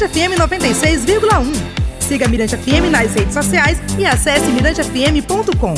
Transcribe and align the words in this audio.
Mirante 0.00 0.18
FM 0.18 0.38
96,1. 0.38 1.52
Siga 2.00 2.26
Mirante 2.26 2.56
FM 2.56 2.90
nas 2.90 3.12
redes 3.12 3.34
sociais 3.34 3.78
e 3.98 4.06
acesse 4.06 4.46
mirantefm.com. 4.46 5.74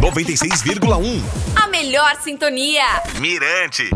96,1. 0.00 1.22
A 1.56 1.66
melhor 1.66 2.14
sintonia. 2.22 2.84
Mirante. 3.18 3.90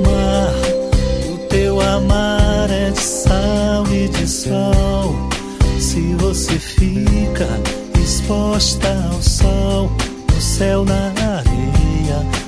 Mar, 0.00 0.54
o 1.30 1.36
teu 1.48 1.78
amar 1.82 2.70
é 2.70 2.90
de 2.90 2.98
sal 3.00 3.86
e 3.88 4.08
de 4.08 4.26
sol. 4.26 4.81
Fica 6.82 7.46
exposta 8.02 8.88
ao 9.12 9.22
sol, 9.22 9.88
o 10.36 10.40
céu 10.40 10.84
na 10.84 11.12
areia. 11.38 12.41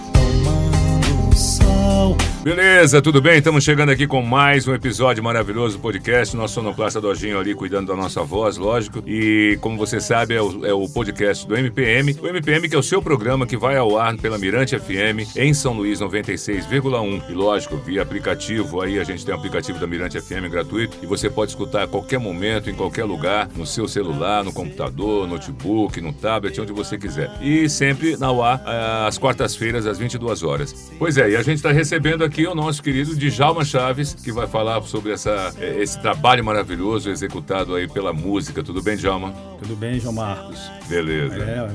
Beleza, 2.45 3.01
tudo 3.01 3.23
bem? 3.23 3.39
Estamos 3.39 3.65
chegando 3.65 3.89
aqui 3.89 4.07
com 4.07 4.21
mais 4.21 4.69
um 4.69 4.75
episódio 4.75 5.25
maravilhoso 5.25 5.79
do 5.79 5.81
podcast. 5.81 6.37
Nosso 6.37 6.53
sonoplasta 6.53 7.01
Dojinho 7.01 7.41
ali 7.41 7.55
cuidando 7.55 7.87
da 7.87 7.97
nossa 7.97 8.23
voz, 8.23 8.59
lógico. 8.59 9.03
E 9.07 9.57
como 9.63 9.79
você 9.79 9.99
sabe, 9.99 10.35
é 10.35 10.43
o, 10.43 10.67
é 10.67 10.75
o 10.75 10.87
podcast 10.87 11.49
do 11.49 11.57
MPM. 11.57 12.15
O 12.21 12.29
MPM 12.29 12.69
que 12.69 12.77
é 12.77 12.79
o 12.79 12.83
seu 12.83 13.01
programa 13.01 13.47
que 13.47 13.57
vai 13.57 13.79
ao 13.79 13.99
ar 13.99 14.15
pela 14.19 14.37
Mirante 14.37 14.79
FM 14.79 15.35
em 15.35 15.55
São 15.55 15.73
Luís 15.73 16.01
96,1. 16.01 17.31
E 17.31 17.33
lógico, 17.33 17.79
via 17.79 18.03
aplicativo. 18.03 18.83
Aí 18.83 19.01
a 19.01 19.05
gente 19.05 19.25
tem 19.25 19.35
o 19.35 19.39
aplicativo 19.39 19.79
da 19.79 19.87
Mirante 19.87 20.21
FM 20.21 20.51
gratuito 20.51 20.99
e 21.03 21.07
você 21.07 21.31
pode 21.31 21.53
escutar 21.53 21.85
a 21.85 21.89
qualquer 21.89 22.19
momento, 22.19 22.69
em 22.69 22.75
qualquer 22.75 23.05
lugar, 23.05 23.49
no 23.57 23.65
seu 23.65 23.89
celular, 23.89 24.45
no 24.45 24.53
computador, 24.53 25.27
notebook, 25.27 25.99
no 26.03 26.13
tablet, 26.13 26.61
onde 26.61 26.75
você 26.75 26.99
quiser. 26.99 27.31
E 27.41 27.71
sempre 27.71 28.19
na 28.19 28.31
UA, 28.31 28.61
às 29.07 29.17
quartas-feiras, 29.17 29.87
às 29.87 29.99
22 29.99 30.43
horas. 30.43 30.93
Pois 30.99 31.17
é, 31.17 31.31
e 31.31 31.37
a 31.37 31.43
gente 31.43 31.57
está 31.57 31.73
recebendo 31.73 32.23
aqui 32.23 32.34
o 32.43 32.55
nosso 32.55 32.83
querido 32.83 33.15
Djalma 33.17 33.65
Chaves, 33.65 34.13
que 34.15 34.33
vai 34.33 34.49
falar 34.49 34.83
sobre 34.83 35.13
essa, 35.13 35.55
esse 35.61 36.01
trabalho 36.01 36.45
maravilhoso 36.45 37.09
executado 37.09 37.75
aí 37.77 37.87
pela 37.87 38.13
música. 38.13 38.63
Tudo 38.63 38.83
bem, 38.83 38.97
Djalma? 38.97 39.33
Tudo 39.63 39.77
bem, 39.77 40.01
João 40.01 40.15
Marcos? 40.15 40.59
Beleza. 40.89 41.37
É, 41.37 41.69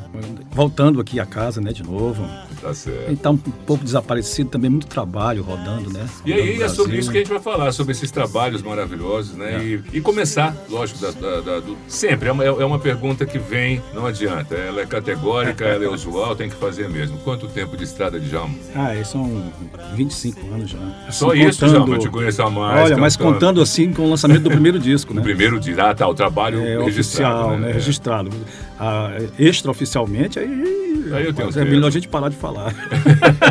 voltando 0.52 1.00
aqui 1.00 1.20
a 1.20 1.26
casa, 1.26 1.62
né, 1.62 1.72
de 1.72 1.84
novo. 1.84 2.24
Tá 2.62 2.74
certo. 2.74 3.12
Então, 3.12 3.34
um 3.34 3.38
pouco 3.38 3.84
desaparecido 3.84 4.50
também, 4.50 4.70
muito 4.70 4.88
trabalho 4.88 5.44
rodando, 5.44 5.90
né? 5.92 6.06
E 6.26 6.34
aí 6.34 6.58
o 6.60 6.64
é 6.64 6.68
sobre 6.70 6.98
isso 6.98 7.10
que 7.12 7.18
a 7.18 7.22
gente 7.22 7.30
vai 7.30 7.40
falar, 7.40 7.72
sobre 7.72 7.92
esses 7.94 8.12
trabalhos 8.12 8.62
maravilhosos, 8.62 9.36
né? 9.36 9.56
É. 9.56 9.64
E, 9.64 9.84
e 9.94 10.02
começar, 10.02 10.56
lógico, 10.70 11.00
da, 11.00 11.12
da- 11.12 11.42
da- 11.42 11.60
do- 11.60 11.78
sempre. 11.88 12.30
É 12.30 12.32
uma, 12.32 12.44
é 12.44 12.66
uma 12.66 12.80
pergunta 12.80 13.26
que 13.26 13.40
vem, 13.40 13.82
não 13.94 14.06
adianta. 14.06 14.56
Ela 14.56 14.82
é 14.82 14.86
categórica, 14.86 15.64
ela 15.66 15.86
é 15.86 15.88
usual, 15.88 16.36
tem 16.36 16.50
que 16.50 16.56
fazer 16.56 16.90
mesmo. 16.90 17.18
Quanto 17.20 17.48
tempo 17.48 17.78
de 17.78 17.84
estrada, 17.84 18.20
Djalma? 18.20 18.54
Ah, 18.76 18.94
é, 18.96 19.04
são 19.04 19.52
25 19.96 20.54
anos 20.54 20.70
já. 20.70 20.78
Só 21.12 21.32
Assim, 21.32 21.48
isso, 21.48 21.66
Djalma, 21.66 21.96
eu 21.96 22.00
te 22.00 22.10
conheço 22.10 22.42
há 22.42 22.50
mais. 22.50 22.86
Olha, 22.86 22.98
mas 22.98 23.16
cantando. 23.16 23.34
contando 23.34 23.62
assim 23.62 23.94
com 23.94 24.04
o 24.04 24.10
lançamento 24.10 24.42
do 24.44 24.50
primeiro 24.50 24.80
disco, 24.80 25.14
né? 25.14 25.20
No 25.20 25.24
primeiro 25.24 25.60
dia, 25.60 25.76
ah, 25.84 25.96
tá, 25.96 26.08
o 26.08 26.14
trabalho 26.14 26.60
É 26.60 26.84
registrado, 26.84 27.36
oficial, 27.38 27.58
né? 27.58 27.70
É. 27.70 27.74
Registrado. 27.74 28.30
Ah, 28.80 29.12
extraoficialmente, 29.38 30.40
aí, 30.40 30.80
Aí 31.12 31.26
eu 31.26 31.34
tenho 31.34 31.50
é 31.60 31.66
melhor 31.66 31.88
a 31.88 31.92
gente 31.92 32.08
parar 32.08 32.30
de 32.30 32.36
falar. 32.36 32.74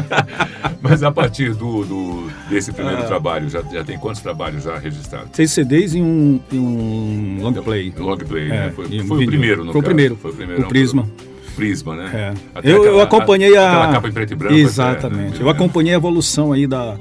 Mas 0.81 1.03
a 1.03 1.11
partir 1.11 1.55
do, 1.55 1.85
do- 1.85 2.31
desse 2.49 2.73
primeiro 2.73 3.03
Ah. 3.03 3.07
trabalho, 3.07 3.49
já, 3.49 3.63
já 3.63 3.83
tem 3.85 3.99
quantos 3.99 4.21
trabalhos 4.21 4.63
já 4.65 4.79
registrados? 4.79 5.31
Seis 5.33 5.51
CDs 5.51 5.95
e 5.95 6.01
um, 6.01 6.41
e 6.53 6.57
um 6.57 7.39
long 7.43 7.53
play. 7.53 7.93
Long 7.97 8.17
play, 8.17 8.45
É, 8.45 8.49
né? 8.49 8.73
Foi, 8.75 8.85
um 8.87 8.89
foi 8.89 8.99
o 9.17 9.21
vídeo. 9.21 9.27
primeiro, 9.29 9.65
no 9.65 9.73
Foi 9.73 9.81
o 9.81 9.83
caso. 9.83 9.85
primeiro. 9.95 10.17
Foi 10.17 10.31
o 10.31 10.35
primeiro. 10.35 10.63
O 10.63 10.69
Prisma. 10.69 11.09
Prisma, 11.57 11.97
né? 11.97 12.11
É. 12.15 12.61
Eu, 12.63 12.77
eu 12.77 12.83
aquela- 12.83 13.03
acompanhei 13.03 13.57
a. 13.57 13.69
Aquela 13.73 13.93
capa 13.93 14.09
em 14.09 14.13
preto 14.13 14.33
e 14.33 14.37
branco. 14.37 14.55
Exatamente. 14.55 15.33
até, 15.35 15.43
Eu 15.43 15.47
né? 15.47 15.51
acompanhei 15.51 15.93
a 15.93 15.97
evolução 15.97 16.53
aí 16.53 16.67
da 16.69 16.97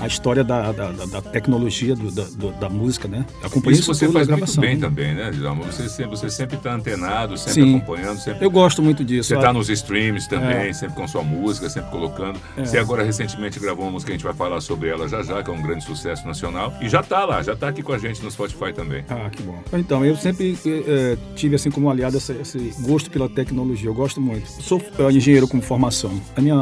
a 0.00 0.06
história 0.06 0.42
da, 0.44 0.72
da, 0.72 0.90
da- 0.90 1.22
tecnologia 1.22 1.94
do- 1.94 2.10
da, 2.10 2.24
da 2.60 2.68
música, 2.68 3.06
né? 3.08 3.24
Acompanhei 3.42 3.78
Isso 3.78 3.90
isso 3.90 3.94
você 3.94 4.06
faz 4.12 4.26
na 4.28 4.36
muito 4.36 4.52
gravação. 4.54 4.60
bem 4.62 4.78
também, 4.78 5.14
né, 5.14 5.30
Djalma? 5.30 5.64
Você 5.66 5.88
sempre, 5.88 6.10
você 6.16 6.30
sempre 6.30 6.56
tá 6.56 6.74
antenado, 6.74 7.36
sempre 7.36 7.62
Sim. 7.62 7.76
acompanhando, 7.76 8.18
sempre... 8.18 8.44
Eu 8.44 8.50
gosto 8.50 8.82
muito 8.82 9.04
disso. 9.04 9.28
Você 9.28 9.36
ó. 9.36 9.40
tá 9.40 9.52
nos 9.52 9.68
streams 9.68 10.28
também, 10.28 10.68
É. 10.68 10.72
sempre 10.72 10.96
com 10.96 11.06
sua 11.08 11.22
música, 11.22 11.68
sempre 11.70 11.90
colocando. 11.90 12.38
Você 12.56 12.78
agora 12.78 13.02
recentemente 13.02 13.58
gravou 13.60 13.84
uma 13.84 13.92
música 13.92 14.08
que 14.10 14.14
a 14.14 14.16
gente 14.18 14.24
vai 14.24 14.34
falar 14.34 14.60
sobre 14.60 14.88
ela 14.88 15.08
já 15.08 15.22
já, 15.22 15.42
que 15.42 15.50
é 15.50 15.52
um 15.52 15.62
grande 15.62 15.84
sucesso 15.84 16.26
nacional. 16.26 16.72
E 16.80 16.88
já 16.88 17.02
tá 17.02 17.24
lá, 17.24 17.42
já 17.42 17.54
tá 17.56 17.68
aqui 17.68 17.82
com 17.82 17.92
a 17.92 17.98
gente 17.98 18.22
no 18.22 18.30
Spotify 18.30 18.72
também. 18.74 19.04
Ah, 19.08 19.30
que 19.30 19.42
bom. 19.42 19.58
Então, 19.74 20.04
eu 20.04 20.16
sempre 20.16 20.58
eh, 20.66 21.16
tive 21.36 21.54
assim 21.56 21.70
como 21.70 21.88
aliado 21.90 22.16
esse, 22.16 22.32
esse 22.32 22.58
gosto 22.80 23.10
pela 23.10 23.28
tecnologia. 23.28 23.88
Eu 23.88 23.94
gosto 23.94 24.20
muito. 24.20 24.48
Sou 24.62 24.80
eh, 24.98 25.12
engenheiro 25.12 25.46
com 25.48 25.60
formação. 25.60 26.12
A 26.36 26.40
minha 26.40 26.56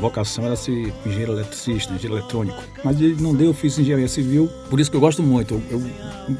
vocação 0.00 0.44
era 0.46 0.56
ser 0.56 0.92
engenheiro 1.06 1.32
eletricista, 1.32 1.92
engenheiro 1.92 2.18
eletrônico. 2.22 2.41
Mas 2.84 2.98
não 3.20 3.34
deu, 3.34 3.48
eu 3.48 3.54
fiz 3.54 3.78
engenharia 3.78 4.08
civil. 4.08 4.48
Por 4.68 4.80
isso 4.80 4.90
que 4.90 4.96
eu 4.96 5.00
gosto 5.00 5.22
muito. 5.22 5.54
Eu, 5.70 5.78
eu 5.78 5.80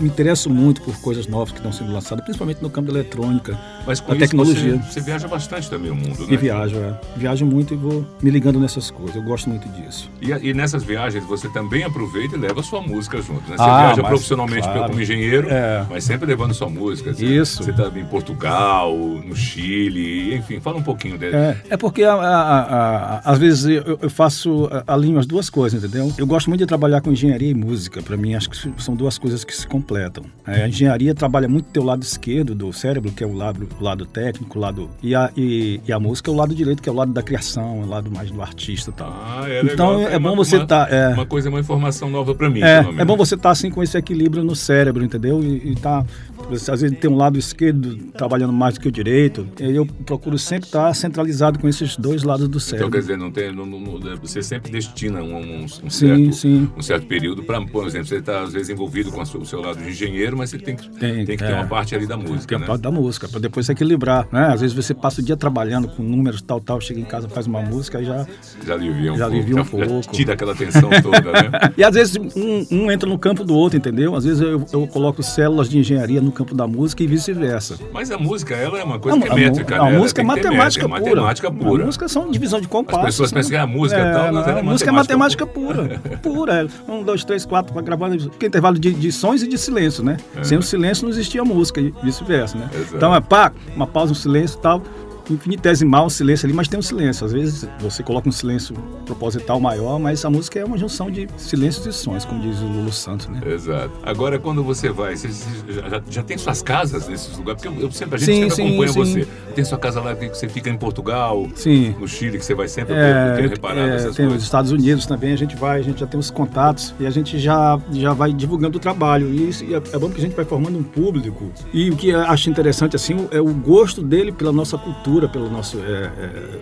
me 0.01 0.09
interesso 0.09 0.49
muito 0.51 0.81
por 0.83 0.97
coisas 1.01 1.27
novas 1.27 1.51
que 1.53 1.59
estão 1.59 1.73
sendo 1.73 1.93
lançadas, 1.93 2.25
principalmente 2.25 2.63
no 2.63 2.71
campo 2.71 2.91
da 2.93 2.99
eletrônica, 2.99 3.59
Mas 3.87 4.01
com 4.01 4.09
da 4.09 4.17
isso 4.17 4.27
tecnologia. 4.27 4.77
Você, 4.79 4.93
você 4.93 5.01
viaja 5.01 5.29
bastante 5.29 5.69
também 5.71 5.91
o 5.91 5.95
mundo, 5.95 6.21
né? 6.21 6.27
E 6.31 6.37
viajo, 6.37 6.77
é. 6.77 6.95
Viajo 7.17 7.45
muito 7.47 7.75
e 7.75 7.77
vou 7.77 8.05
me 8.23 8.31
ligando 8.31 8.59
nessas 8.59 8.91
coisas. 8.91 9.17
Eu 9.17 9.23
gosto 9.23 9.49
muito 9.51 9.69
disso. 9.69 10.11
E, 10.21 10.31
e 10.31 10.55
nessas 10.55 10.83
viagens 10.83 11.25
você 11.25 11.49
também 11.49 11.85
aproveita 11.85 12.37
e 12.37 12.39
leva 12.39 12.63
sua 12.63 12.81
música 12.81 13.21
junto, 13.21 13.49
né? 13.51 13.57
Você 13.57 13.63
Ah, 13.63 13.87
viaja 13.87 14.03
mas, 14.03 14.09
profissionalmente 14.11 14.63
claro. 14.69 14.89
como 14.89 15.01
engenheiro, 15.01 15.49
É. 15.51 15.87
mas 15.91 16.05
sempre 16.05 16.27
levando 16.27 16.55
sua 16.55 16.69
música. 16.69 17.13
Você, 17.13 17.25
Isso. 17.27 17.63
Você 17.63 17.73
tá 17.73 17.91
em 17.95 18.05
Portugal, 18.05 18.97
no 18.97 19.35
Chile, 19.37 20.35
enfim, 20.35 20.61
fala 20.61 20.79
um 20.79 20.83
pouquinho 20.83 21.19
dele. 21.19 21.37
É, 21.37 21.57
é 21.71 21.77
porque 21.77 22.03
a- 22.05 22.15
a- 22.15 22.61
a- 22.61 23.21
às 23.25 23.39
vezes 23.39 23.65
eu, 23.65 23.99
eu 24.01 24.11
faço, 24.11 24.69
alinho 24.87 25.19
as 25.19 25.27
duas 25.27 25.51
coisas, 25.51 25.83
entendeu? 25.83 25.92
Eu 26.19 26.27
gosto 26.27 26.49
muito 26.49 26.61
de 26.61 26.67
trabalhar 26.67 27.01
com 27.01 27.13
engenharia 27.13 27.51
e 27.51 27.55
música. 27.55 28.03
Para 28.03 28.17
mim, 28.17 28.35
acho 28.35 28.49
que 28.51 28.57
são 28.83 28.95
duas 28.95 29.19
coisas 29.19 29.45
que 29.45 29.55
se 29.55 29.67
completam. 29.67 30.25
É, 30.47 30.65
a 30.65 30.69
engenharia 30.69 31.15
trabalha 31.15 31.49
muito 31.49 31.67
teu 31.67 31.83
lado 31.83 32.03
esquerdo 32.03 32.55
do 32.55 32.73
cérebro, 32.73 33.11
que 33.13 33.23
é 33.23 33.27
o 33.27 33.35
lado, 33.35 33.69
o 33.81 33.85
lado 33.85 34.07
técnico, 34.07 34.59
o 34.59 34.61
lado 34.61 34.91
e 35.03 35.15
a, 35.15 35.31
e, 35.37 35.81
e 35.87 35.93
a 35.93 35.99
música 36.01 36.31
é 36.31 36.35
o 36.35 36.37
lado 36.37 36.55
direito, 36.55 36.83
que 36.83 36.89
é 36.89 36.93
o 36.93 36.95
lado 36.95 37.13
da 37.13 37.23
criação, 37.23 37.81
o 37.81 37.87
lado 37.87 38.11
mais 38.11 38.31
do 38.31 38.41
artista 38.41 38.91
e 38.91 38.93
tal. 38.95 39.11
Ah, 39.13 39.45
é 39.49 39.61
Então, 39.63 39.97
legal. 39.97 40.13
é 40.13 40.19
bom 40.19 40.29
uma- 40.31 40.37
você 40.37 40.57
uma- 40.57 40.67
tá, 40.67 40.89
é. 40.91 41.09
Uma 41.09 41.27
coisa, 41.27 41.49
uma 41.49 41.61
informação 41.61 42.11
nova 42.11 42.35
pra 42.35 42.49
mim. 42.51 42.61
É, 42.63 42.79
é 42.99 43.05
bom 43.05 43.17
você 43.17 43.35
estar 43.35 43.51
assim 43.51 43.71
com 43.71 43.83
esse 43.83 43.97
equilíbrio 43.97 44.43
no 44.45 44.57
cérebro, 44.57 45.05
entendeu? 45.05 45.43
E, 45.43 45.73
e 45.73 45.75
tá, 45.75 46.05
às 46.51 46.81
vezes 46.81 46.99
tem 46.99 47.11
um 47.11 47.17
lado 47.17 47.39
esquerdo 47.39 47.97
trabalhando 48.17 48.53
mais 48.53 48.75
do 48.75 48.81
que 48.81 48.89
o 48.89 48.93
direito. 48.93 49.47
Eu 49.59 49.87
procuro 49.87 50.39
sempre 50.39 50.67
estar 50.67 50.93
centralizado 50.95 51.59
com 51.59 51.69
esses 51.69 51.97
dois 51.97 52.23
lados 52.23 52.47
do 52.49 52.59
Então, 52.59 52.61
cérebro. 52.61 52.91
quer 52.91 52.99
dizer, 53.01 53.17
não 53.19 53.31
tem, 53.31 53.53
não- 53.55 53.65
não- 53.67 53.81
não- 53.81 54.17
você 54.17 54.43
sempre 54.43 54.71
destina 54.71 55.23
um, 55.23 55.37
um- 55.37 55.65
um 55.65 55.69
Sim, 55.69 55.89
certo, 55.91 56.33
sim. 56.35 56.69
um 56.77 56.83
certo 56.83 57.07
período 57.07 57.43
para, 57.43 57.61
por 57.67 57.87
exemplo, 57.87 58.07
você 58.07 58.17
está 58.17 58.43
às 58.43 58.53
vezes 58.53 58.71
envolvido 58.71 59.11
com 59.11 59.21
a 59.21 59.25
sua- 59.25 59.41
o 59.41 59.47
seu 59.47 59.61
lado 59.61 59.83
de 59.83 59.89
engenheiro, 59.91 60.37
mas 60.37 60.51
você 60.51 60.59
tem 60.59 60.77
que, 60.77 60.89
Tem, 60.91 61.25
tem 61.25 61.37
que 61.37 61.45
é. 61.45 61.47
ter 61.49 61.55
uma 61.55 61.67
parte 61.67 61.95
ali 61.95 62.07
da 62.07 62.17
música, 62.17 62.57
é 62.57 62.59
né? 62.59 62.67
parte 62.67 62.83
da 62.83 62.91
música, 62.91 63.29
para 63.29 63.41
depois 63.41 63.67
se 63.67 63.73
equilibrar, 63.73 64.27
né? 64.33 64.47
Às 64.53 64.61
vezes 64.61 64.75
você 64.77 64.93
passa 64.95 65.21
o 65.21 65.25
dia 65.25 65.37
trabalhando 65.37 65.89
com 65.89 66.03
números 66.03 66.43
tal, 66.43 66.61
tal, 66.61 66.81
chega 66.81 67.01
em 67.01 67.05
casa, 67.05 67.29
faz 67.29 67.47
uma 67.47 67.63
música 67.63 68.01
e 68.01 68.05
já... 68.05 68.27
Já 68.67 68.75
alivia 68.75 69.13
um 69.13 69.17
Já 69.17 69.29
pouco. 69.29 69.37
um 69.37 69.79
já- 69.79 69.85
já 69.87 69.87
pouco. 69.91 70.13
tira 70.13 70.33
aquela 70.35 70.55
tensão 70.55 70.91
toda, 71.03 71.21
né? 71.21 71.51
E 71.77 71.85
às 71.85 71.95
vezes 71.95 72.17
um, 72.17 72.67
um 72.71 72.91
entra 72.93 73.09
no 73.09 73.19
campo 73.19 73.45
do 73.45 73.55
outro, 73.55 73.79
entendeu? 73.79 74.15
Às 74.15 74.25
vezes 74.25 74.41
eu, 74.41 74.65
eu 74.73 74.87
coloco 74.87 75.23
células 75.23 75.69
de 75.69 75.79
engenharia 75.79 76.21
no 76.21 76.32
campo 76.33 76.55
da 76.55 76.67
música 76.67 77.03
e 77.03 77.07
vice-versa. 77.07 77.79
Mas 77.93 78.11
a 78.11 78.19
música, 78.19 78.55
ela 78.55 78.79
é 78.79 78.85
uma 78.85 78.99
coisa 78.99 79.19
A- 79.19 79.21
que 79.21 79.29
é 79.29 79.33
a, 79.33 79.35
métrica, 79.35 79.77
a 79.77 79.83
né? 79.85 79.89
Ela 79.91 79.99
música 79.99 80.21
é 80.21 80.25
que 80.25 80.29
matemática 80.29 80.89
métrica, 80.89 80.89
pura. 80.89 81.23
matemática 81.23 81.51
pura. 81.51 81.83
A 81.83 81.87
música 81.87 82.07
é 82.07 82.19
uma 82.19 82.31
divisão 82.33 82.61
de 82.61 82.69
compassos. 82.69 83.05
pessoas 83.07 83.33
né? 83.33 83.37
pensam 83.39 83.51
que 83.51 83.57
a 83.57 83.67
música 83.67 84.01
é 84.01 84.13
tal, 84.13 84.33
mas 84.33 84.49
ela 84.49 84.57
é 84.59 84.61
a 84.61 84.65
música 84.65 84.91
é 84.91 84.93
matemática 84.93 85.45
matemática 85.45 85.47
pura. 85.47 86.19
pura. 86.23 86.69
É. 86.89 86.91
Um, 86.93 87.03
dois, 87.03 87.25
três, 87.25 87.45
quatro, 87.45 87.73
para 87.73 87.83
gravar. 87.83 88.11
Porque 88.11 88.47
intervalo 88.47 88.79
de, 88.79 88.93
de 88.93 89.13
sons 89.13 89.43
e 89.43 89.49
de 89.49 89.59
silêncio, 89.59 90.03
né? 90.03 90.17
Sem 90.43 90.59
o 90.59 90.63
silêncio 90.63 91.05
não 91.05 91.11
existia 91.11 91.45
música 91.45 91.81
e 91.81 91.93
vice-versa, 92.03 92.57
né? 92.59 92.69
É. 92.73 92.77
Exato. 92.79 92.97
Então 92.97 93.15
é 93.15 93.21
pá, 93.21 93.53
uma 93.77 93.87
pausa, 93.87 94.13
um 94.13 94.15
silêncio 94.15 94.59
e 94.59 94.63
tal. 94.63 94.83
Infinitesimal, 95.31 96.09
silêncio 96.11 96.47
ali, 96.47 96.55
mas 96.55 96.69
tem 96.69 96.79
um 96.79 96.83
silêncio. 96.83 97.25
Às 97.27 97.33
vezes 97.33 97.69
você 97.81 98.03
coloca 98.03 98.29
um 98.29 98.33
silêncio 98.33 98.75
proposital 99.07 99.59
maior, 99.61 99.99
mas 99.99 100.25
a 100.25 100.31
música 100.31 100.59
é 100.59 100.65
uma 100.65 100.77
junção 100.79 101.11
de 101.11 101.29
silêncios 101.37 101.87
e 101.87 101.93
sons, 101.93 102.25
como 102.25 102.41
diz 102.41 102.61
o 102.61 102.65
Lulu 102.67 102.93
Santos, 102.93 103.29
né? 103.29 103.41
Exato. 103.47 103.91
Agora, 104.03 104.39
quando 104.39 104.63
você 104.63 104.91
vai, 104.91 105.17
você, 105.17 105.29
já, 105.69 106.03
já- 106.11 106.23
tem 106.23 106.39
suas 106.39 106.63
casas 106.63 107.09
nesses 107.09 107.37
lugares? 107.37 107.63
Porque 107.63 107.77
eu, 107.77 107.87
eu 107.87 107.91
sempre, 107.93 108.15
a 108.17 108.19
gente 108.19 108.27
Sim, 108.27 108.41
sempre 108.43 108.55
sim, 108.57 108.67
acompanha 108.69 108.93
sim. 108.93 108.99
você. 108.99 109.29
Tem 109.55 109.65
sua 109.65 109.79
casa 109.79 110.01
lá 110.01 110.15
que 110.15 110.29
você 110.29 110.49
fica 110.49 110.71
em 110.71 110.77
Portugal, 110.77 111.49
Sim. 111.55 111.95
no 112.01 112.07
Chile, 112.09 112.39
que 112.39 112.45
você 112.45 112.55
vai 112.55 112.69
sempre. 112.69 112.95
eu 112.95 112.99
É, 112.99 113.35
tenho 113.37 113.49
reparado 113.49 113.81
é, 113.91 113.97
essas 113.97 114.17
tem 114.17 114.27
os 114.27 114.31
coisas. 114.33 114.43
Estados 114.45 114.71
Unidos 114.73 115.05
também, 115.07 115.33
a 115.33 115.37
gente 115.37 115.57
vai, 115.57 115.79
a 115.81 115.83
gente 115.83 116.01
já 116.01 116.07
tem 116.07 116.19
os 116.19 116.31
contatos 116.31 116.95
e 116.99 117.07
a 117.07 117.11
gente 117.11 117.39
já, 117.39 117.79
já 117.93 118.13
vai 118.13 118.33
divulgando 118.33 118.79
o 118.79 118.81
trabalho. 118.81 119.29
E 119.33 119.49
isso 119.49 119.65
é, 119.65 119.75
é 119.95 119.99
bom 119.99 120.09
que 120.11 120.19
a 120.19 120.23
gente 120.23 120.35
vai 120.35 120.45
formando 120.45 120.79
um 120.79 120.83
público. 120.83 121.51
E 121.73 121.91
o 121.91 121.97
que 121.97 122.09
eu 122.11 122.21
acho 122.21 122.49
interessante 122.49 122.97
assim 122.97 123.27
é 123.31 123.41
o 123.41 123.53
gosto 123.53 124.03
dele 124.03 124.33
pela 124.33 124.53
nossa 124.53 124.79
cultura, 124.79 125.12
cultura, 125.13 125.29
pelo 125.29 125.51
nosso, 125.51 125.79
é, 125.79 126.11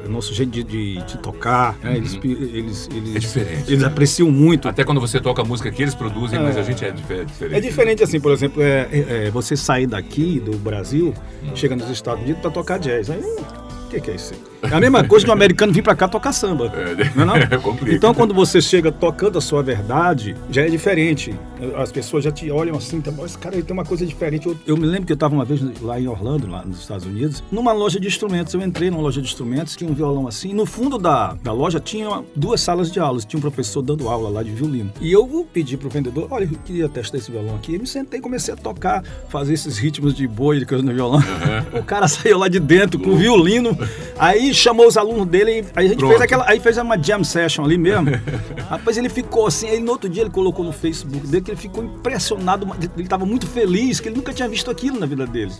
é, 0.05 0.09
nosso 0.09 0.35
jeito 0.35 0.51
de, 0.51 0.65
de, 0.65 1.03
de 1.03 1.19
tocar. 1.19 1.79
né? 1.83 1.97
Eles, 1.97 2.15
eles, 2.23 2.89
eles, 2.93 3.17
É 3.17 3.19
diferente, 3.19 3.69
Eles 3.71 3.83
né? 3.83 3.87
apreciam 3.87 4.31
muito. 4.31 4.69
Até 4.69 4.83
quando 4.85 5.01
você 5.01 5.21
toca 5.21 5.43
a 5.43 5.45
música 5.45 5.71
que 5.71 5.83
eles 5.83 5.95
produzem, 5.95 6.39
mas 6.41 6.57
a 6.57 6.63
gente 6.63 6.85
é 6.85 6.91
dife- 6.91 7.25
diferente. 7.25 7.57
É 7.57 7.61
diferente 7.61 8.03
assim, 8.03 8.21
por 8.21 8.33
exemplo, 8.33 8.61
é, 8.63 8.89
é, 8.91 9.27
é, 9.27 9.31
você 9.31 9.57
sair 9.57 9.87
daqui 9.87 10.41
do 10.41 10.57
Brasil, 10.59 11.15
chega 11.55 11.77
nos 11.77 11.89
Estados 11.91 12.23
Unidos 12.25 12.41
pra 12.43 12.51
tocar 12.51 12.79
jazz. 12.79 13.09
Aí, 13.11 13.21
o 13.21 13.89
que, 13.89 14.01
que 14.01 14.11
é 14.11 14.15
isso? 14.15 14.35
É 14.63 14.75
a 14.75 14.81
mesma 14.81 15.03
coisa 15.05 15.25
de 15.25 15.31
um 15.31 15.35
americano 15.35 15.73
vir 15.73 15.83
pra 15.83 15.95
cá 15.95 16.07
tocar 16.09 16.33
samba. 16.33 16.73
É, 16.75 17.11
Não 17.25 17.35
é 17.37 17.49
não? 17.49 17.61
complica. 17.61 17.95
Então, 17.97 18.13
quando 18.15 18.35
você 18.35 18.61
chega 18.61 18.93
tocando 18.93 19.39
a 19.39 19.41
sua 19.41 19.63
verdade, 19.63 20.37
já 20.51 20.63
é 20.63 20.69
diferente. 20.69 21.35
As 21.77 21.91
pessoas 21.93 22.25
já 22.25 22.31
te 22.31 22.51
olham 22.51 22.77
assim, 22.77 23.01
tá, 23.01 23.13
"Ó, 23.19 23.25
esse 23.27 23.37
cara 23.39 23.57
aí 23.57 23.63
tem 23.63 23.73
uma 23.73 23.85
coisa 23.85 24.05
diferente. 24.07 24.47
Eu, 24.47 24.57
eu 24.67 24.77
me 24.77 24.87
lembro 24.87 25.07
que 25.07 25.13
eu 25.13 25.15
estava 25.15 25.35
uma 25.35 25.45
vez 25.45 25.61
lá 25.81 26.01
em 26.01 26.07
Orlando, 26.09 26.47
lá 26.49 26.65
nos 26.65 26.81
Estados 26.81 27.07
Unidos, 27.07 27.43
numa 27.51 27.73
loja 27.73 27.99
de 28.01 28.07
instrumentos. 28.07 28.55
Eu 28.55 28.61
entrei 28.63 28.91
numa 28.91 29.03
loja 29.03 29.21
de 29.21 29.27
instrumentos, 29.29 29.77
tinha 29.77 29.91
um 29.91 29.95
violão 29.95 30.27
assim. 30.27 30.53
No 30.55 30.67
fundo 30.67 30.99
da, 30.99 31.35
da 31.43 31.53
loja 31.53 31.81
tinha 31.81 32.23
duas 32.35 32.61
salas 32.61 32.91
de 32.91 32.99
aulas. 33.01 33.25
Tinha 33.25 33.39
um 33.39 33.43
professor 33.43 33.83
dando 33.83 34.09
aula 34.09 34.29
lá 34.29 34.43
de 34.43 34.51
violino. 34.51 34.93
E 35.01 35.13
eu 35.13 35.47
pedi 35.53 35.77
pro 35.77 35.89
vendedor, 35.89 36.29
olha, 36.31 36.45
eu 36.45 36.59
queria 36.65 36.89
testar 36.89 37.19
esse 37.19 37.31
violão 37.31 37.55
aqui. 37.57 37.75
Eu 37.75 37.81
me 37.81 37.87
sentei 37.87 38.21
comecei 38.21 38.53
a 38.55 38.57
tocar, 38.57 39.03
fazer 39.29 39.55
esses 39.55 39.79
ritmos 39.79 40.15
de 40.15 40.27
boi 40.27 40.59
de 40.59 40.67
coisa 40.67 40.83
no 40.85 40.93
violão. 40.93 41.21
O 41.73 41.83
cara 41.83 42.07
saiu 42.09 42.39
lá 42.39 42.49
de 42.49 42.59
dentro 42.61 42.99
com 42.99 43.11
o 43.11 43.17
violino. 43.17 43.77
Aí 44.19 44.50
chamou 44.55 44.87
os 44.87 44.97
alunos 44.97 45.27
dele, 45.27 45.65
aí 45.75 45.87
a 45.87 45.89
gente 45.89 45.99
Pronto. 45.99 46.11
fez 46.11 46.23
aquela. 46.23 46.45
Aí 46.49 46.59
fez 46.61 46.77
uma 46.79 46.97
jam 47.01 47.23
session 47.25 47.65
ali 47.65 47.77
mesmo. 47.79 48.07
Rapaz, 48.69 48.97
ele 48.97 49.09
ficou 49.09 49.47
assim. 49.47 49.69
Aí 49.69 49.81
no 49.81 49.93
outro 49.93 50.09
dia 50.09 50.23
ele 50.23 50.31
colocou 50.31 50.65
no 50.65 50.73
Facebook 50.73 51.27
dele 51.27 51.43
que 51.43 51.51
ele 51.51 51.61
ficou 51.61 51.83
impressionado. 51.85 52.67
Ele 52.97 53.03
estava 53.03 53.25
muito 53.27 53.47
feliz, 53.47 54.01
que 54.01 54.09
ele 54.09 54.17
nunca 54.17 54.33
tinha 54.33 54.49
visto 54.49 54.71
aquilo 54.71 54.99
na 54.99 55.07
vida 55.07 55.27
dele. 55.27 55.53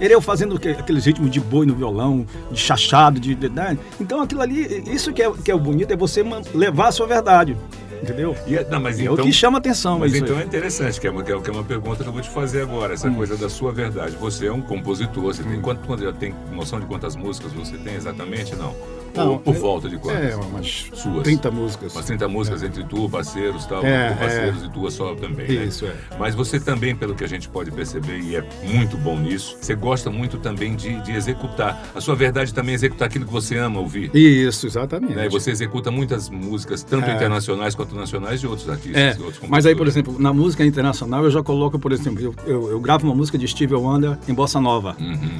Ele 0.00 0.14
eu 0.14 0.20
fazendo 0.20 0.56
aquele- 0.56 0.74
aqueles 0.78 1.04
ritmos 1.04 1.30
de 1.30 1.40
boi 1.40 1.66
no 1.66 1.74
violão, 1.74 2.26
de 2.50 2.58
chachado, 2.60 3.18
de. 3.20 3.34
de- 3.34 3.48
né? 3.48 3.76
Então 4.00 4.20
aquilo 4.20 4.42
ali, 4.42 4.82
isso 4.92 5.12
que 5.12 5.22
é, 5.22 5.30
que 5.32 5.50
é 5.50 5.54
o 5.54 5.58
bonito, 5.58 5.92
é 5.92 5.96
você 5.96 6.24
levar 6.54 6.88
a 6.88 6.92
sua 6.92 7.06
verdade. 7.06 7.56
Entendeu? 8.02 8.34
E 8.46 8.56
é- 8.56 8.66
não, 8.70 8.80
mas 8.80 8.98
É 8.98 9.02
então, 9.02 9.12
o 9.12 9.18
que 9.18 9.30
chama 9.30 9.58
atenção. 9.58 9.98
Mas 9.98 10.14
então 10.14 10.34
aí. 10.36 10.42
é 10.42 10.46
interessante, 10.46 10.98
que 10.98 11.06
é, 11.06 11.10
uma, 11.10 11.22
que 11.22 11.30
é 11.30 11.38
que 11.38 11.50
é 11.50 11.52
uma 11.52 11.62
pergunta 11.62 12.02
que 12.02 12.08
eu 12.08 12.12
vou 12.14 12.22
te 12.22 12.30
fazer 12.30 12.62
agora, 12.62 12.94
essa 12.94 13.10
coisa 13.10 13.36
da 13.36 13.50
sua 13.50 13.72
verdade. 13.72 14.16
Você 14.18 14.46
é 14.46 14.52
um 14.52 14.62
compositor, 14.62 15.22
você 15.24 15.42
tem, 15.42 15.60
quanto, 15.60 15.86
quanto- 15.86 16.02
já 16.02 16.10
tem 16.10 16.34
noção 16.50 16.80
de 16.80 16.86
quantas 16.86 17.14
músicas 17.14 17.52
você 17.52 17.76
tem 17.76 17.94
exatamente? 17.96 18.29
Não. 18.56 18.74
Não, 19.14 19.38
por 19.38 19.54
é- 19.54 19.58
volta 19.58 19.88
de 19.88 19.96
quantas? 19.98 20.30
É, 20.32 20.36
umas 20.36 20.90
Suas. 20.94 21.22
30 21.22 21.50
músicas. 21.50 21.94
Umas 21.94 22.04
30 22.06 22.28
músicas 22.28 22.62
entre 22.62 22.84
tu, 22.84 23.08
parceiros 23.08 23.64
e 23.64 23.68
tal, 23.68 23.84
É, 23.84 24.10
com 24.10 24.16
parceiros 24.16 24.62
e 24.64 24.68
tua 24.70 24.90
só 24.90 25.14
também, 25.14 25.46
né? 25.46 25.64
Isso, 25.64 25.86
é. 25.86 25.94
Mas 26.18 26.34
você 26.34 26.58
também, 26.60 26.94
pelo 26.94 27.14
que 27.14 27.24
a 27.24 27.28
gente 27.28 27.48
pode 27.48 27.70
perceber, 27.70 28.18
e 28.20 28.36
é 28.36 28.44
muito 28.64 28.96
bom 28.96 29.18
nisso, 29.18 29.56
você 29.60 29.74
gosta 29.74 30.10
muito 30.10 30.38
também 30.38 30.74
de, 30.76 31.00
de 31.00 31.12
executar. 31.12 31.82
A 31.94 32.00
sua 32.00 32.14
verdade 32.14 32.52
também 32.54 32.72
é 32.72 32.74
executar 32.76 33.08
aquilo 33.08 33.24
que 33.26 33.32
você 33.32 33.56
ama 33.56 33.80
ouvir. 33.80 34.10
Isso, 34.14 34.66
exatamente. 34.66 35.14
Né? 35.14 35.26
E 35.26 35.28
você 35.28 35.50
executa 35.50 35.90
muitas 35.90 36.28
músicas, 36.28 36.82
tanto 36.82 37.08
É. 37.10 37.14
internacionais 37.14 37.74
quanto 37.74 37.94
nacionais, 37.94 38.40
de 38.40 38.46
outros 38.46 38.68
artistas. 38.68 38.96
É, 39.00 39.12
de 39.14 39.22
outros 39.22 39.40
mas 39.48 39.66
aí, 39.66 39.74
por 39.74 39.86
exemplo, 39.86 40.16
na 40.18 40.32
música 40.32 40.64
internacional 40.64 41.24
eu 41.24 41.30
já 41.30 41.42
coloco, 41.42 41.78
por 41.78 41.92
exemplo, 41.92 42.22
eu, 42.22 42.34
eu, 42.46 42.70
eu 42.70 42.80
gravo 42.80 43.06
uma 43.06 43.14
música 43.14 43.36
de 43.36 43.46
Steve 43.48 43.74
Wonder 43.74 44.16
em 44.28 44.34
bossa 44.34 44.60
nova. 44.60 44.96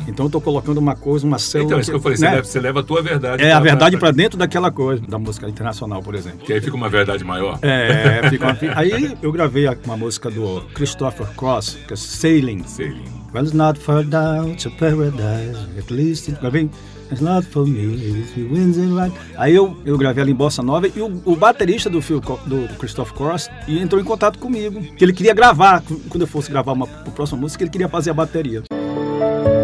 Então 0.08 0.26
eu 0.26 0.30
tô 0.30 0.40
colocando 0.40 0.78
uma 0.78 0.96
coisa, 0.96 1.26
uma 1.26 1.38
célula. 1.38 1.60
Uhum. 1.60 1.68
Então, 1.70 1.80
isso 1.80 1.90
que 1.90 1.96
eu 1.96 2.00
falei, 2.00 2.16
você, 2.18 2.24
né? 2.24 2.30
leva, 2.32 2.44
você 2.44 2.60
leva 2.60 2.80
a 2.80 2.82
tua 2.82 3.02
verdade. 3.02 3.42
É 3.42 3.52
a 3.60 3.62
verdade 3.62 3.96
pra- 3.96 4.08
pra 4.08 4.10
dentro 4.16 4.38
daquela 4.38 4.70
coisa, 4.70 5.02
da 5.06 5.18
música 5.18 5.48
internacional, 5.48 6.02
por 6.02 6.14
exemplo. 6.14 6.40
Que 6.40 6.52
aí 6.52 6.60
fica 6.60 6.76
uma 6.76 6.88
verdade 6.88 7.22
maior. 7.24 7.58
É, 7.62 8.28
fica 8.28 8.46
uma- 8.46 8.58
aí 8.76 9.16
eu 9.22 9.30
gravei 9.32 9.66
uma 9.84 9.96
música 9.96 10.30
do 10.30 10.62
Christopher 10.74 11.26
Cross, 11.36 11.78
que 11.86 11.92
é 11.92 11.96
Sailing. 11.96 12.62
Sei, 12.66 12.88
lindo. 12.88 13.20
Well, 13.32 13.44
it's 13.44 13.52
not 13.52 13.78
far 13.78 14.02
down 14.02 14.56
to 14.56 14.70
paradise, 14.72 15.56
at 15.78 15.90
least 15.90 16.28
it... 16.28 16.40
Gravei. 16.40 16.68
It's 17.12 17.20
not 17.20 17.44
for 17.46 17.66
me, 17.66 17.94
if 18.20 18.36
he 18.36 18.42
wins 18.44 18.76
it 18.78 18.88
right. 18.92 19.12
Aí 19.36 19.54
eu, 19.54 19.76
eu 19.84 19.98
gravei 19.98 20.22
ela 20.22 20.30
em 20.30 20.34
Bossa 20.34 20.62
Nova 20.62 20.86
e 20.86 21.00
o, 21.00 21.20
o 21.24 21.34
baterista 21.34 21.90
do, 21.90 22.00
Phil, 22.00 22.20
do 22.46 22.68
Christopher 22.78 23.12
Cross 23.14 23.48
e 23.66 23.80
entrou 23.80 24.00
em 24.00 24.04
contato 24.04 24.38
comigo. 24.38 24.80
Que 24.96 25.04
ele 25.04 25.12
queria 25.12 25.34
gravar, 25.34 25.82
quando 26.08 26.22
eu 26.22 26.26
fosse 26.28 26.50
gravar 26.50 26.72
uma, 26.72 26.86
a 26.86 27.10
próxima 27.10 27.40
música, 27.40 27.64
ele 27.64 27.70
queria 27.70 27.88
fazer 27.88 28.10
a 28.10 28.14
bateria. 28.14 28.62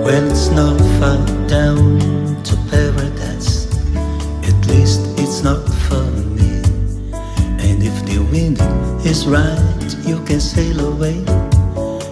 Well, 0.04 0.26
it's 0.28 0.48
not 0.50 0.76
far 0.98 1.16
down 1.48 1.98
to 2.43 2.56
paradise. 2.69 3.65
At 4.66 4.72
least 4.72 5.00
it's 5.16 5.44
not 5.44 5.62
for 5.86 6.02
me. 6.34 6.60
And 7.62 7.80
if 7.84 8.04
the 8.04 8.18
wind 8.32 8.58
is 9.06 9.24
right, 9.24 9.96
you 10.04 10.18
can 10.24 10.40
sail 10.40 10.80
away 10.92 11.18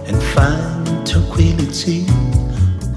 and 0.06 0.22
find 0.34 1.04
tranquility. 1.04 2.06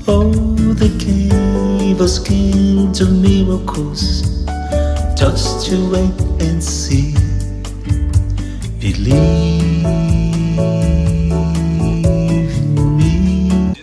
Oh, 0.07 0.31
the 0.77 0.89
cave 0.99 1.99
was 1.99 2.19
king 2.19 2.91
to 2.93 3.05
miracles. 3.05 4.45
Just 5.17 5.71
you 5.71 5.89
wait 5.89 6.21
and 6.39 6.63
see. 6.63 7.15
Believe 8.79 10.26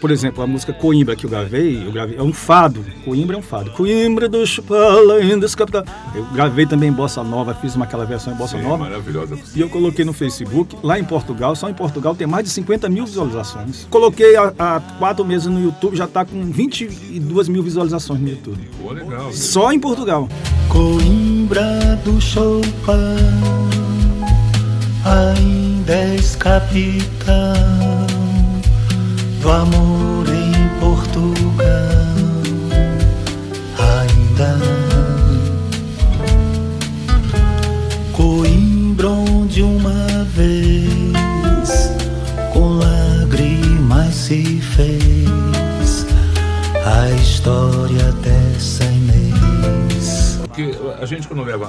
Por 0.04 0.10
exemplo, 0.10 0.44
a 0.44 0.46
música 0.46 0.70
Coimbra 0.70 1.16
que 1.16 1.24
eu 1.24 1.30
gravei, 1.30 1.82
eu 1.82 1.90
gravei, 1.90 2.18
é 2.18 2.22
um 2.22 2.30
fado. 2.30 2.84
Coimbra 3.06 3.36
é 3.36 3.38
um 3.38 3.42
fado. 3.42 3.70
Coimbra 3.70 4.28
do 4.28 4.46
Chupala, 4.46 5.24
Indas 5.24 5.54
Capital. 5.54 5.82
Eu 6.14 6.26
gravei 6.26 6.66
também 6.66 6.90
em 6.90 6.92
Bossa 6.92 7.24
Nova, 7.24 7.54
fiz 7.54 7.74
uma, 7.74 7.86
aquela 7.86 8.04
versão 8.04 8.34
em 8.34 8.36
Bossa 8.36 8.58
Sim, 8.58 8.64
Nova. 8.64 8.84
maravilhosa. 8.84 9.38
E 9.56 9.60
eu 9.62 9.70
coloquei 9.70 10.04
no 10.04 10.12
Facebook, 10.12 10.76
lá 10.82 10.98
em 10.98 11.04
Portugal, 11.04 11.56
só 11.56 11.70
em 11.70 11.72
Portugal 11.72 12.14
tem 12.14 12.26
mais 12.26 12.44
de 12.44 12.50
50 12.50 12.86
mil 12.90 13.06
visualizações. 13.06 13.86
Coloquei 13.88 14.36
há, 14.36 14.82
quatro 14.98 15.24
meses 15.24 15.46
no 15.46 15.58
YouTube, 15.58 15.96
já 15.96 16.06
tá 16.06 16.22
com 16.22 16.52
22 16.52 17.48
mil 17.48 17.62
visualizações 17.62 18.20
no 18.20 18.28
YouTube. 18.28 18.60
Pô, 18.82 18.92
legal. 18.92 19.32
Só 19.32 19.72
em 19.72 19.80
Portugal. 19.80 20.28
Coimbra 20.68 21.98
do 22.04 22.20
Chopin 22.20 22.60
ainda 25.02 25.94
és 25.94 26.36
capitão 26.36 27.83
do 29.44 29.50
amor 29.50 30.26
em 30.30 30.80
Portugal. 30.80 31.53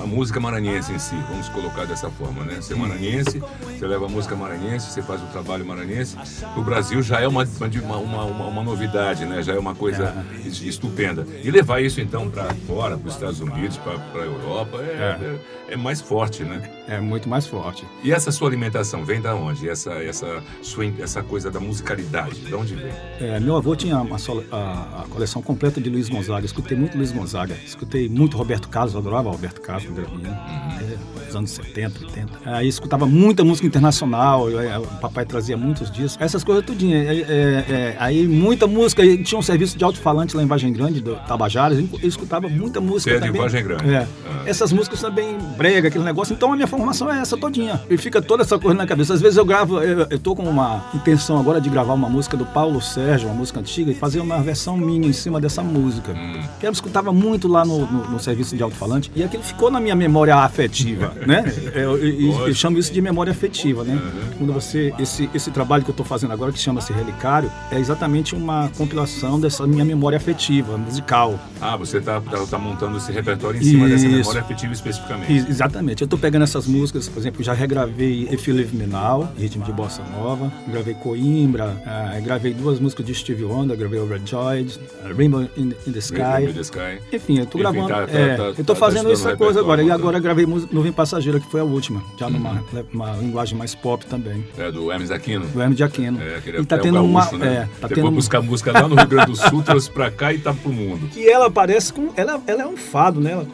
A 0.06 0.08
música 0.08 0.40
maranhense 0.40 0.94
em 0.94 1.00
si, 1.00 1.16
vamos 1.28 1.50
colocar 1.50 1.86
dessa 1.86 2.10
forma, 2.12 2.46
né? 2.46 2.58
Você 2.62 2.74
é 2.74 2.76
maranhense, 2.76 3.40
você 3.40 3.88
leva 3.88 4.06
a 4.06 4.10
música 4.10 4.36
maranhense, 4.36 4.92
você 4.92 5.02
faz 5.02 5.22
o 5.22 5.26
trabalho 5.26 5.66
maranhense. 5.66 6.16
O 6.56 6.62
Brasil 6.62 7.02
já 7.02 7.20
é 7.20 7.28
uma, 7.28 7.44
uma, 7.44 7.98
uma, 8.26 8.46
uma, 8.46 8.64
novidade, 8.64 9.26
né? 9.26 9.42
Já 9.42 9.54
é 9.56 9.60
uma 9.60 9.74
coisa 9.74 10.14
es- 10.46 10.62
estupenda. 10.62 11.28
E 11.44 11.50
levar 11.50 11.82
isso 11.82 12.00
então 12.00 12.30
para 12.30 12.54
fora, 12.68 12.98
para 12.98 13.08
os 13.08 13.16
Estados 13.16 13.40
Unidos, 13.40 13.78
para 13.78 13.94
a 14.22 14.26
Europa, 14.26 14.78
é, 14.82 15.40
é. 15.70 15.74
é 15.74 15.78
mais 15.78 16.02
forte, 16.02 16.44
né? 16.44 16.70
É 16.88 17.00
muito 17.00 17.28
mais 17.28 17.48
forte. 17.48 17.84
E 18.04 18.12
essa 18.12 18.32
sua 18.32 18.48
alimentação 18.48 19.04
vem 19.04 19.20
da 19.20 19.34
onde? 19.34 19.68
Essa, 19.68 19.94
essa, 19.94 20.44
sua, 20.62 20.86
essa 21.00 21.24
coisa 21.24 21.50
da 21.50 21.60
musicalidade, 21.60 22.42
de 22.42 22.54
onde 22.54 22.76
vem? 22.76 22.94
É, 23.20 23.40
meu 23.40 23.56
avô 23.56 23.76
tinha 23.76 24.00
uma 24.00 24.18
a, 24.52 25.02
a 25.02 25.06
coleção 25.10 25.42
completa 25.42 25.82
de 25.82 25.90
Luiz 25.90 26.08
Gonzaga. 26.08 26.46
Escutei 26.46 26.78
muito 26.78 26.96
Luiz 26.96 27.12
Gonzaga. 27.12 27.56
Escutei 27.66 28.08
muito 28.08 28.38
Roberto 28.38 28.70
Carlos, 28.70 28.96
adorava 28.96 29.32
Roberto 29.32 29.62
Carlos 29.62 29.95
nos 30.02 31.36
anos 31.36 31.52
70, 31.52 32.00
80. 32.06 32.28
Aí 32.46 32.68
escutava 32.68 33.06
muita 33.06 33.44
música 33.44 33.66
internacional. 33.68 34.50
eu- 34.50 34.60
é, 34.60 34.78
o 34.78 34.84
papai 35.02 35.26
trazia 35.26 35.58
muitos 35.58 35.90
discos. 35.92 36.18
Essas 36.20 36.44
coisas 36.44 36.64
tudinho. 36.66 36.96
É, 36.96 37.16
é, 37.16 37.24
é, 37.70 37.96
aí 38.00 38.28
muita 38.28 38.68
música. 38.68 39.04
e 39.04 39.22
Tinha 39.24 39.40
um 39.40 39.42
serviço 39.42 39.78
de 39.78 39.84
alto-falante 39.84 40.36
lá 40.36 40.44
em 40.44 40.46
Vargem 40.46 40.72
Grande, 40.72 41.02
do 41.02 41.16
Tabajaras. 41.28 41.78
Eu 41.80 41.88
eu 42.02 42.08
escutava 42.10 42.48
muita 42.48 42.80
música 42.82 43.12
Você 43.12 43.18
é 43.18 43.20
de 43.20 43.26
também. 43.28 43.42
Vargem 43.42 43.64
Grande? 43.64 43.94
É. 43.94 44.08
Ah. 44.28 44.44
Essas 44.46 44.72
músicas 44.72 45.02
também 45.02 45.38
brega, 45.58 45.88
aquele 45.88 46.04
negócio. 46.04 46.34
Então 46.34 46.52
a 46.52 46.56
minha 46.56 46.68
formação 46.68 47.12
é 47.12 47.20
essa 47.20 47.36
todinha. 47.38 47.82
E 47.90 47.98
fica 47.98 48.22
toda 48.22 48.44
essa 48.44 48.58
coisa 48.60 48.78
na 48.78 48.86
cabeça. 48.86 49.14
Às 49.14 49.22
vezes 49.22 49.38
eu 49.38 49.46
gravo, 49.46 49.82
eu, 49.82 50.08
eu 50.10 50.20
tô 50.20 50.36
com 50.36 50.44
uma 50.44 50.86
intenção 50.94 51.40
agora 51.40 51.60
de 51.60 51.70
gravar 51.70 51.94
uma 51.94 52.10
música 52.10 52.36
do 52.38 52.46
Paulo 52.46 52.82
Sérgio, 52.82 53.28
uma 53.28 53.36
música 53.36 53.60
antiga, 53.60 53.92
e 53.92 53.96
fazer 53.96 54.20
uma 54.20 54.40
versão 54.42 54.78
minha 54.78 55.08
em 55.08 55.14
cima 55.14 55.40
dessa 55.42 55.62
música. 55.64 56.14
Hum. 56.14 56.42
Que 56.60 56.68
eu 56.68 56.72
escutava 56.72 57.12
muito 57.12 57.48
lá 57.48 57.66
no, 57.66 57.80
no- 57.86 58.10
no 58.12 58.20
serviço 58.20 58.56
de 58.56 58.64
alto-falante, 58.64 59.12
e 59.16 59.24
aquilo 59.24 59.44
ficou 59.44 59.72
na 59.72 59.80
minha 59.86 59.96
memória 59.96 60.36
afetiva, 60.36 61.14
né? 61.26 61.44
Eu, 61.74 61.98
eu, 61.98 62.48
eu 62.48 62.54
chamo 62.56 62.78
isso 62.80 62.92
de 62.92 63.02
memória 63.02 63.32
afetiva, 63.32 63.84
né? 63.84 64.02
Quando 64.38 64.52
você, 64.52 64.92
esse, 65.00 65.30
esse 65.34 65.52
trabalho 65.52 65.84
que 65.84 65.90
eu 65.90 65.94
estou 65.94 66.06
fazendo 66.06 66.34
agora, 66.34 66.52
que 66.52 66.58
chama-se 66.60 66.92
Relicário, 66.92 67.52
é 67.72 67.80
exatamente 67.80 68.34
uma 68.36 68.70
compilação 68.78 69.40
dessa 69.40 69.66
minha 69.68 69.86
memória 69.86 70.18
afetiva, 70.18 70.78
musical. 70.78 71.40
Ah, 71.62 71.78
você 71.78 71.98
está 72.00 72.20
tá, 72.20 72.38
tá 72.50 72.58
montando 72.58 72.98
esse 72.98 73.12
repertório 73.12 73.60
em 73.60 73.64
cima 73.64 73.88
dessa 73.88 74.08
memória 74.08 74.42
afetiva 74.42 74.74
especificamente. 74.74 75.32
Exatamente. 75.32 76.02
Eu 76.02 76.08
tô 76.08 76.18
pegando 76.18 76.44
essas 76.44 76.66
músicas, 76.68 77.08
por 77.08 77.20
exemplo, 77.20 77.44
já 77.44 77.54
regravei 77.54 78.28
If 78.32 78.48
You 78.48 78.56
Leave 78.56 78.76
Me 78.76 78.88
Now, 78.88 79.30
ritmo 79.38 79.64
de 79.64 79.72
bossa 79.72 80.02
nova, 80.18 80.52
gravei 80.68 80.96
Coimbra, 80.96 81.82
ah, 81.86 82.20
gravei 82.24 82.54
duas 82.54 82.80
músicas 82.80 83.06
de 83.06 83.14
Stevie 83.14 83.44
Wonder, 83.46 83.78
gravei 83.78 84.00
Overjoyed, 84.00 84.80
Rainbow 85.16 85.44
in, 85.56 85.74
in 85.88 85.92
the 85.92 86.00
Sky. 86.00 86.22
Rainbow 86.22 86.50
in 86.50 86.54
the 86.54 86.62
Sky. 86.62 87.00
Enfim, 87.14 87.40
eu 87.40 87.46
tô 87.46 87.60
Enfim, 87.60 87.72
gravando. 87.72 87.88
tá- 87.88 88.08
tá- 88.08 88.20
é, 88.20 88.36
tá- 88.36 88.44
eu 88.58 88.64
tô 88.64 88.74
tá- 88.74 88.76
fazendo 88.76 89.12
essa 89.12 89.36
coisa 89.38 89.60
agora. 89.60 89.75
E 89.84 89.92
agora 89.92 90.20
gravei 90.20 90.46
música 90.46 90.74
Nuvem 90.74 90.92
Passageira, 90.92 91.40
que 91.40 91.48
foi 91.50 91.62
a 91.62 91.64
última, 91.64 92.02
já 92.18 92.30
numa 92.30 92.52
Uhum. 92.52 92.84
uma 92.94 93.12
linguagem 93.18 93.58
mais 93.58 93.74
pop 93.76 94.06
também. 94.06 94.46
É 94.58 94.72
do 94.72 94.92
Hermes 94.92 95.12
Aquino. 95.12 95.46
Do 95.48 95.62
Hermes 95.62 95.78
de 95.78 95.84
Aquino. 95.84 96.22
É, 96.22 96.38
aquele 96.38 96.60
e 96.62 96.66
tá 96.66 96.76
é 96.76 96.80
o 96.80 96.82
tendo 96.82 96.94
gaúcho, 96.96 97.36
uma. 97.36 97.46
né? 97.46 97.48
É, 97.54 97.60
tá 97.82 97.88
Você 97.88 97.96
tendo 97.96 98.12
buscar 98.12 98.42
música 98.42 98.72
lá 98.72 98.88
no 98.88 98.96
Rio 98.96 99.08
Grande 99.08 99.32
do 99.32 99.36
Sul, 99.36 99.62
trouxe 99.64 99.90
pra 99.92 100.10
cá 100.12 100.34
e 100.34 100.38
tá 100.40 100.54
pro 100.54 100.72
mundo. 100.72 101.10
E 101.16 101.28
ela 101.28 101.50
parece 101.50 101.92
com. 101.94 102.10
Ela, 102.16 102.40
ela 102.48 102.64
é 102.64 102.68
um 102.68 102.78
fado, 102.78 103.20
né? 103.20 103.32
Ela... 103.32 103.48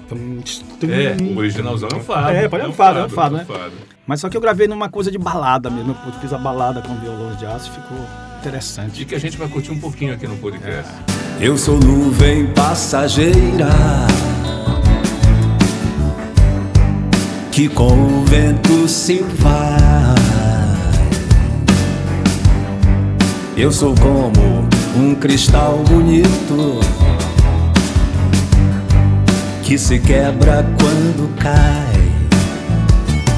É, 0.84 1.18
o 1.34 1.38
originalzão 1.38 1.90
é 1.92 1.96
um 1.96 2.00
fado. 2.02 2.30
É, 2.30 2.48
parece 2.50 2.70
um 2.70 2.74
fado, 2.74 3.00
é 3.00 3.06
um 3.06 3.10
fado, 3.10 3.38
né? 3.38 3.46
fado. 3.46 3.72
Mas 4.08 4.20
só 4.20 4.30
que 4.30 4.36
eu 4.36 4.42
gravei 4.42 4.68
numa 4.68 4.90
coisa 4.90 5.12
de 5.12 5.18
balada 5.18 5.70
mesmo. 5.70 5.96
Eu 6.06 6.12
fiz 6.14 6.34
a 6.34 6.38
balada 6.38 6.82
com 6.82 6.96
violões 6.96 7.38
de 7.38 7.46
aço, 7.46 7.72
ficou 7.72 7.98
E 7.98 8.40
interessante. 8.40 9.06
que 9.06 9.16
a 9.16 9.20
gente 9.20 9.38
vai 9.38 9.48
curtir 9.48 9.72
um 9.72 9.80
pouquinho 9.80 10.14
aqui 10.14 10.28
no 10.28 10.36
podcast. 10.38 10.92
Eu 11.40 11.58
sou 11.58 11.80
nuvem 11.80 12.48
passageira 12.48 13.68
que 17.52 17.68
com 17.68 17.92
o 17.92 18.24
vento 18.26 18.88
se 18.88 19.24
vai. 19.38 20.16
Eu 23.58 23.72
sou 23.72 23.94
como 23.96 24.68
um 24.98 25.14
cristal 25.16 25.84
bonito 25.90 26.80
que 29.64 29.78
se 29.78 30.00
quebra 30.00 30.66
quando 30.80 31.36
cai. 31.38 31.92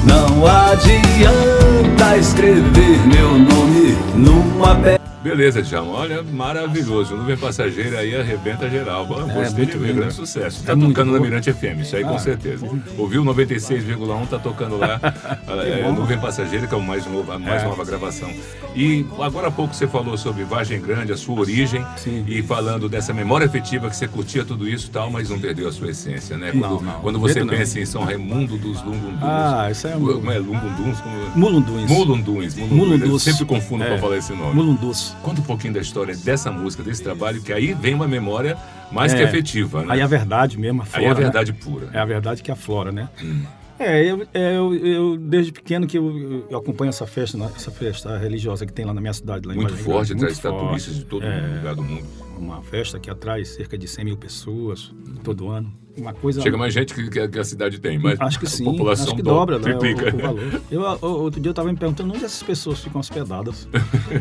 Não 0.04 0.46
adianta 0.46 2.16
escrever 2.16 3.06
meu 3.06 3.32
nome 3.36 3.96
numa 4.14 4.76
pedra. 4.76 5.03
Beleza, 5.24 5.62
Djalma. 5.62 5.92
Olha, 5.94 6.22
maravilhoso. 6.22 7.16
Nuvem 7.16 7.36
Passageira 7.36 8.00
aí 8.00 8.14
arrebenta 8.14 8.68
geral. 8.68 9.06
Bom, 9.06 9.26
Gostei 9.26 9.64
É, 9.64 9.66
de 9.68 9.78
ver, 9.78 9.94
grande 9.94 10.12
sucesso. 10.14 10.62
Tá 10.64 10.72
É 10.72 10.76
tocando 10.76 11.12
na. 11.12 11.18
Mirante 11.18 11.50
FM, 11.50 11.80
isso 11.80 11.96
aí 11.96 12.04
com 12.04 12.14
Ah, 12.14 12.18
certeza. 12.18 12.66
Ouviu 12.98 13.24
96,1, 13.24 14.26
tá 14.26 14.38
tocando 14.38 14.76
lá. 14.76 15.00
é, 15.64 15.82
bom. 15.82 15.92
Nuvem 15.94 16.18
Passageira, 16.18 16.66
que 16.66 16.74
é 16.74 16.76
o 16.76 16.82
mais 16.82 17.06
novo, 17.06 17.32
a 17.32 17.38
mais 17.38 17.62
É. 17.62 17.66
nova 17.66 17.84
gravação. 17.84 18.30
E 18.76 19.06
agora 19.18 19.48
há 19.48 19.50
pouco 19.50 19.74
você 19.74 19.86
falou 19.88 20.18
sobre 20.18 20.44
Vargem 20.44 20.78
Grande, 20.80 21.10
a 21.12 21.16
sua 21.16 21.40
origem, 21.40 21.84
Sim. 21.96 22.24
e 22.28 22.42
falando 22.42 22.86
dessa 22.88 23.14
memória 23.14 23.46
afetiva 23.46 23.88
que 23.88 23.96
você 23.96 24.06
curtia 24.06 24.44
tudo 24.44 24.68
isso 24.68 24.88
e 24.88 24.90
tal, 24.90 25.10
mas 25.10 25.30
não 25.30 25.38
perdeu 25.38 25.68
a 25.68 25.72
sua 25.72 25.88
essência, 25.90 26.36
né? 26.36 26.52
Não, 26.52 26.60
Quando, 26.76 26.82
não, 26.84 27.00
quando 27.00 27.18
você 27.18 27.34
jeito 27.34 27.46
não. 27.46 27.56
pensa 27.56 27.80
em 27.80 27.86
São 27.86 28.04
Raimundo 28.04 28.58
dos 28.58 28.82
Lungunduns. 28.82 29.22
Ah, 29.22 29.68
isso 29.70 29.86
é 29.86 29.96
um- 29.96 30.04
Como 30.04 30.30
é? 30.30 30.38
Lungunduns? 30.38 31.00
Como... 31.00 31.16
Mulunduns. 31.34 31.90
Mulunduns. 31.90 32.54
Mulunduns. 32.54 32.54
Mulunduns. 32.70 33.10
Eu 33.10 33.18
sempre 33.18 33.44
confundo 33.46 33.84
É. 33.84 33.86
pra 33.88 33.98
falar 33.98 34.18
esse 34.18 34.32
nome. 34.34 34.54
Mulundus. 34.54 35.13
Conta 35.22 35.40
um 35.40 35.44
pouquinho 35.44 35.72
da 35.72 35.80
história 35.80 36.14
dessa 36.16 36.50
música, 36.52 36.82
desse 36.82 37.02
trabalho, 37.02 37.40
que 37.42 37.52
aí 37.52 37.72
vem 37.72 37.94
uma 37.94 38.06
memória 38.06 38.56
mais 38.92 39.14
que 39.14 39.22
É. 39.22 39.24
afetiva, 39.24 39.80
né? 39.82 39.86
Aí 39.94 40.00
a 40.02 40.06
verdade 40.06 40.58
mesmo, 40.58 40.82
a 40.82 40.84
flora. 40.84 41.00
Aí 41.02 41.08
é 41.08 41.10
a 41.10 41.14
né? 41.14 41.20
verdade 41.22 41.52
pura. 41.54 41.88
É 41.92 41.98
a 41.98 42.04
verdade 42.04 42.42
que 42.42 42.50
aflora, 42.50 42.92
né? 42.92 43.08
Hum. 43.22 43.42
É, 43.78 44.04
eu, 44.04 44.26
é, 44.32 44.56
eu, 44.56 44.74
eu- 44.74 45.16
desde 45.18 45.50
pequeno 45.50 45.84
que 45.86 45.98
eu, 45.98 46.46
eu 46.48 46.58
acompanho 46.58 46.90
essa 46.90 47.06
festa, 47.06 47.36
né? 47.36 47.50
essa 47.56 47.70
festa 47.72 48.16
religiosa 48.18 48.64
que 48.64 48.72
tem 48.72 48.84
lá 48.84 48.94
na 48.94 49.00
minha 49.00 49.12
cidade. 49.12 49.48
Lá 49.48 49.52
em 49.54 49.56
Muito 49.56 49.70
Vargem 49.70 49.84
forte, 49.84 50.08
Grande, 50.14 50.20
traz 50.20 50.42
muito 50.44 50.52
forte. 50.60 50.68
turistas 50.68 50.94
de 50.96 51.04
todo 51.04 51.24
É, 51.24 51.56
lugar 51.58 51.74
do 51.74 51.82
mundo. 51.82 52.06
Uma 52.38 52.62
festa 52.62 52.98
que 52.98 53.08
atrai 53.10 53.44
cerca 53.44 53.76
de 53.78 53.86
100 53.88 54.04
mil 54.04 54.16
pessoas 54.16 54.92
todo 55.22 55.48
ano. 55.48 55.72
Uma 55.96 56.12
coisa... 56.12 56.40
Chega 56.42 56.56
mais 56.56 56.74
gente 56.74 56.92
que, 56.92 57.08
que- 57.28 57.38
a 57.38 57.44
cidade 57.44 57.78
tem, 57.78 58.00
mas 58.00 58.20
Acho 58.20 58.40
que 58.40 58.46
a 58.46 58.48
sim, 58.48 58.64
população 58.64 59.06
acho 59.06 59.14
que 59.14 59.22
do- 59.22 59.30
dobra 59.30 59.60
né, 59.60 59.76
o, 59.76 60.16
o 60.16 60.20
valor. 60.20 60.60
Eu, 60.68 60.84
a- 60.84 60.98
outro 61.00 61.40
dia 61.40 61.50
eu 61.50 61.52
estava 61.52 61.70
me 61.70 61.78
perguntando 61.78 62.12
onde 62.12 62.24
essas 62.24 62.42
pessoas 62.42 62.80
ficam 62.80 63.00
hospedadas. 63.00 63.68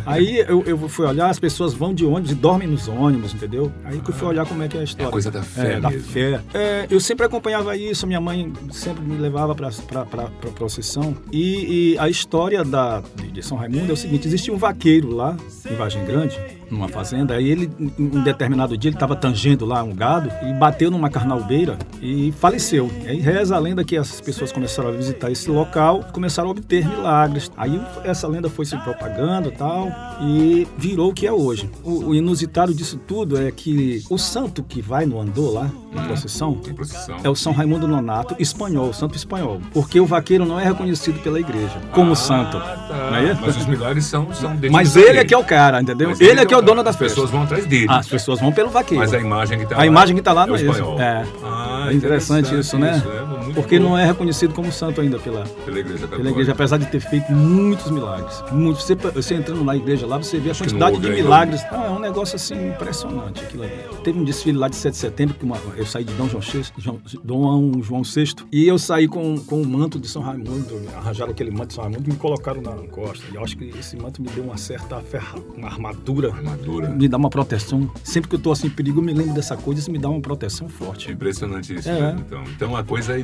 Aí 0.05 0.37
eu, 0.47 0.61
eu 0.67 0.77
fui 0.87 1.07
olhar, 1.07 1.31
as 1.31 1.39
pessoas 1.39 1.73
vão 1.73 1.91
de 1.91 2.05
ônibus 2.05 2.29
e 2.31 2.35
dormem 2.35 2.67
nos 2.67 2.87
ônibus, 2.87 3.33
entendeu? 3.33 3.71
Aí 3.85 3.99
que 3.99 4.11
eu 4.11 4.13
fui 4.13 4.27
olhar 4.27 4.45
como 4.45 4.61
é 4.61 4.67
que 4.67 4.77
é 4.77 4.81
a 4.81 4.83
história. 4.83 5.11
coisa 5.11 5.31
da 5.31 5.41
fé 5.41 5.73
É, 5.73 5.79
da 5.79 5.89
fé. 5.89 6.41
É, 6.53 6.85
eu 6.91 6.99
sempre 6.99 7.25
acompanhava 7.25 7.75
isso, 7.75 8.05
minha 8.05 8.21
mãe 8.21 8.53
sempre 8.71 9.03
me 9.03 9.17
levava 9.17 9.55
para 9.55 9.69
a 9.69 10.51
procissão. 10.53 11.15
E, 11.31 11.93
e 11.93 11.97
a 11.97 12.07
história 12.07 12.63
da, 12.63 13.01
de, 13.15 13.31
de 13.31 13.41
São 13.41 13.57
Raimundo 13.57 13.89
é 13.89 13.93
o 13.93 13.97
seguinte, 13.97 14.27
existia 14.27 14.53
um 14.53 14.57
vaqueiro 14.57 15.09
lá, 15.15 15.35
em 15.69 15.75
Vargem 15.75 16.05
Grande, 16.05 16.39
numa 16.73 16.87
fazenda, 16.87 17.35
aí 17.35 17.49
ele, 17.49 17.71
em 17.97 18.21
determinado 18.23 18.77
dia, 18.77 18.89
ele 18.89 18.95
estava 18.95 19.15
tangendo 19.15 19.65
lá 19.65 19.83
um 19.83 19.93
gado 19.93 20.29
e 20.43 20.53
bateu 20.53 20.91
numa 20.91 21.09
carnalbeira 21.09 21.77
e 22.01 22.31
faleceu. 22.33 22.89
Aí 23.05 23.19
reza 23.19 23.55
a 23.55 23.59
lenda 23.59 23.83
que 23.83 23.95
as 23.95 24.19
pessoas 24.19 24.51
começaram 24.51 24.89
a 24.89 24.91
visitar 24.91 25.31
esse 25.31 25.49
local 25.49 26.03
começaram 26.11 26.49
a 26.49 26.51
obter 26.51 26.87
milagres. 26.87 27.51
Aí 27.55 27.79
essa 28.03 28.27
lenda 28.27 28.49
foi 28.49 28.65
se 28.65 28.77
propagando 28.77 29.49
e 29.49 29.51
tal 29.51 29.89
e 30.21 30.67
virou 30.77 31.11
o 31.11 31.13
que 31.13 31.27
é 31.27 31.31
hoje. 31.31 31.69
O, 31.83 32.09
o 32.09 32.15
inusitado 32.15 32.73
disso 32.73 32.97
tudo 32.97 33.39
é 33.39 33.51
que 33.51 34.03
o 34.09 34.17
santo 34.17 34.63
que 34.63 34.81
vai 34.81 35.05
no 35.05 35.19
andor 35.19 35.53
lá, 35.53 35.71
procissão, 36.01 36.57
Em 36.67 36.73
procissão. 36.73 37.17
é 37.23 37.29
o 37.29 37.35
São 37.35 37.53
Raimundo 37.53 37.87
Nonato 37.87 38.35
espanhol, 38.39 38.91
santo 38.93 39.15
espanhol. 39.15 39.61
Porque 39.73 39.99
o 39.99 40.05
vaqueiro 40.05 40.45
não 40.45 40.59
é 40.59 40.63
reconhecido 40.65 41.19
pela 41.21 41.39
igreja 41.39 41.79
como 41.91 42.15
santo. 42.15 42.57
Ah, 42.57 42.85
tá. 42.87 43.09
Não 43.11 43.17
é 43.17 43.31
isso? 43.31 43.41
Mas 43.41 43.57
os 43.57 43.65
milagres 43.65 44.05
são, 44.05 44.33
são 44.33 44.51
Mas 44.71 44.95
a 44.97 44.99
ele 45.01 45.19
é 45.19 45.25
que 45.25 45.33
é 45.33 45.37
o 45.37 45.43
cara, 45.43 45.81
entendeu? 45.81 46.09
Mas 46.09 46.21
Ele 46.21 46.39
é 46.39 46.45
que 46.45 46.53
é 46.53 46.57
o 46.57 46.61
dono 46.61 46.81
das 46.83 46.95
As 46.95 46.99
pessoas 46.99 47.13
pessoas. 47.13 47.31
vão 47.31 47.43
atrás 47.43 47.65
dele. 47.65 47.85
As 47.89 48.07
pessoas 48.07 48.39
vão 48.39 48.51
pelo 48.51 48.69
vaqueiro. 48.69 49.01
Mas 49.03 49.13
a 49.13 49.19
imagem 49.19 49.59
que 49.59 49.65
tá 49.65 49.75
A 49.75 49.77
lá. 49.79 49.85
imagem 49.85 50.15
que 50.15 50.21
tá 50.21 50.33
lá 50.33 50.43
é 50.43 50.47
não 50.47 50.55
é 50.55 50.61
isso. 50.61 50.71
espanhol. 50.71 50.99
É. 51.01 51.25
Ah, 51.43 51.87
É 51.89 51.93
interessante 51.93 52.57
isso, 52.57 52.77
né? 52.77 52.89
é 53.05 53.19
muito 53.21 53.22
Porque 53.53 53.79
não 53.79 53.97
é 53.97 54.05
reconhecido 54.05 54.53
como 54.53 54.71
santo 54.71 55.01
ainda 55.01 55.19
pela, 55.19 55.43
Pela 55.65 55.79
igreja 55.79 55.99
católica. 56.01 56.17
pela 56.17 56.29
igreja, 56.31 56.51
apesar 56.51 56.77
de 56.77 56.85
ter 56.87 56.99
feito 56.99 57.31
muitos 57.31 57.89
milagres. 57.91 58.43
Muitos. 58.51 58.83
Você, 58.83 58.95
você 58.95 59.35
entrando 59.35 59.63
na 59.63 59.75
igreja 59.75 60.05
lá, 60.05 60.17
você 60.17 60.39
vê 60.39 60.51
a 60.51 60.55
quantidade 60.55 60.97
de 60.99 61.07
ainda. 61.07 61.21
milagres. 61.23 61.61
Ah, 61.71 61.85
é 61.87 61.89
um 61.89 61.99
negócio 61.99 62.35
assim 62.35 62.69
impressionante 62.69 63.41
aquilo 63.43 63.63
ali. 63.63 63.73
Teve 64.03 64.19
um 64.19 64.23
desfile 64.23 64.57
lá 64.57 64.67
de 64.67 64.75
7 64.75 64.93
de 64.93 64.99
setembro, 64.99 65.35
que 65.35 65.45
uma- 65.45 65.57
eu 65.75 65.85
saí 65.85 66.03
de 66.03 66.13
Dom 66.13 66.27
João 66.27 66.41
VI, 66.41 66.63
João, 66.77 66.99
Dom 67.23 67.81
João 67.81 68.03
VI, 68.03 68.33
e 68.51 68.67
eu 68.67 68.77
saí 68.77 69.07
com, 69.07 69.37
com 69.39 69.61
o 69.61 69.65
manto 69.65 69.99
de 69.99 70.07
São 70.07 70.21
Raimundo, 70.21 70.81
arranjaram 70.95 71.31
aquele 71.31 71.51
manto 71.51 71.67
de 71.67 71.73
São 71.75 71.83
Raimundo 71.83 72.03
e 72.09 72.11
me 72.13 72.17
colocaram 72.17 72.61
na 72.61 72.71
costa. 72.87 73.23
E 73.31 73.35
eu 73.35 73.43
acho 73.43 73.57
que 73.57 73.65
esse 73.77 73.95
manto 73.97 74.21
me 74.21 74.29
deu 74.29 74.43
uma 74.43 74.57
certa 74.57 74.99
ferra, 75.01 75.37
uma 75.55 75.67
armadura, 75.67 76.29
Armadura. 76.33 76.89
me 76.89 77.07
dá 77.07 77.17
uma 77.17 77.29
proteção. 77.29 77.89
Sempre 78.03 78.29
que 78.29 78.35
eu 78.35 78.39
tô 78.39 78.51
assim 78.51 78.67
em 78.67 78.69
perigo, 78.71 78.99
eu 78.99 79.03
me 79.03 79.13
lembro 79.13 79.33
dessa 79.33 79.55
coisa, 79.55 79.79
isso 79.79 79.91
me 79.91 79.97
dá 79.99 80.09
uma 80.09 80.21
proteção 80.21 80.67
forte. 80.67 81.11
Impressionante 81.11 81.73
isso, 81.75 81.89
É. 81.89 81.99
né? 81.99 82.15
Então, 82.25 82.43
então 82.55 82.75
a 82.75 82.83
coisa 82.83 83.17
é, 83.19 83.23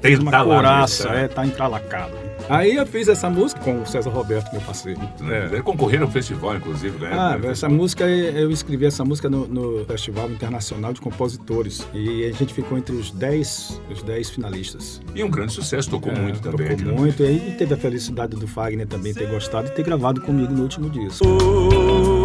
tem 0.00 0.16
uma 0.16 0.30
tá 0.30 0.44
couraça, 0.44 1.08
mesmo, 1.10 1.18
é, 1.24 1.28
tá 1.28 1.46
entralacado. 1.46 2.12
Aí 2.48 2.76
eu 2.76 2.86
fiz 2.86 3.08
essa 3.08 3.28
música 3.28 3.60
com 3.60 3.82
o 3.82 3.86
César 3.86 4.08
Roberto, 4.10 4.50
meu 4.52 4.60
parceiro. 4.62 5.00
É. 5.28 5.46
Ele 5.52 5.62
concorreram 5.62 6.06
ao 6.06 6.10
festival, 6.10 6.56
inclusive, 6.56 6.96
né? 6.98 7.10
Ah, 7.12 7.38
essa 7.44 7.68
música, 7.68 8.08
eu 8.08 8.50
escrevi 8.50 8.86
essa 8.86 9.04
música 9.04 9.28
no, 9.28 9.46
no 9.46 9.84
Festival 9.84 10.30
Internacional 10.30 10.94
de 10.94 11.00
Compositores. 11.00 11.86
E 11.92 12.24
a 12.24 12.32
gente 12.32 12.54
ficou 12.54 12.78
entre 12.78 12.94
os 12.96 13.10
10, 13.10 13.80
os 13.90 14.02
10 14.02 14.30
finalistas. 14.30 15.00
E 15.14 15.22
um 15.22 15.28
grande 15.30 15.52
sucesso, 15.52 15.90
tocou 15.90 16.10
É, 16.12 16.18
muito 16.18 16.40
também. 16.40 16.68
Tocou 16.74 16.92
no- 16.92 17.00
muito. 17.00 17.22
E 17.22 17.26
aí 17.26 17.54
teve 17.58 17.74
a 17.74 17.76
felicidade 17.76 18.34
do 18.34 18.46
Fagner 18.48 18.86
também 18.86 19.12
ter 19.12 19.28
gostado 19.28 19.68
e 19.68 19.70
ter 19.72 19.82
gravado 19.84 20.22
comigo 20.22 20.50
no 20.52 20.62
último 20.62 20.88
disco. 20.88 21.24
São 21.26 22.17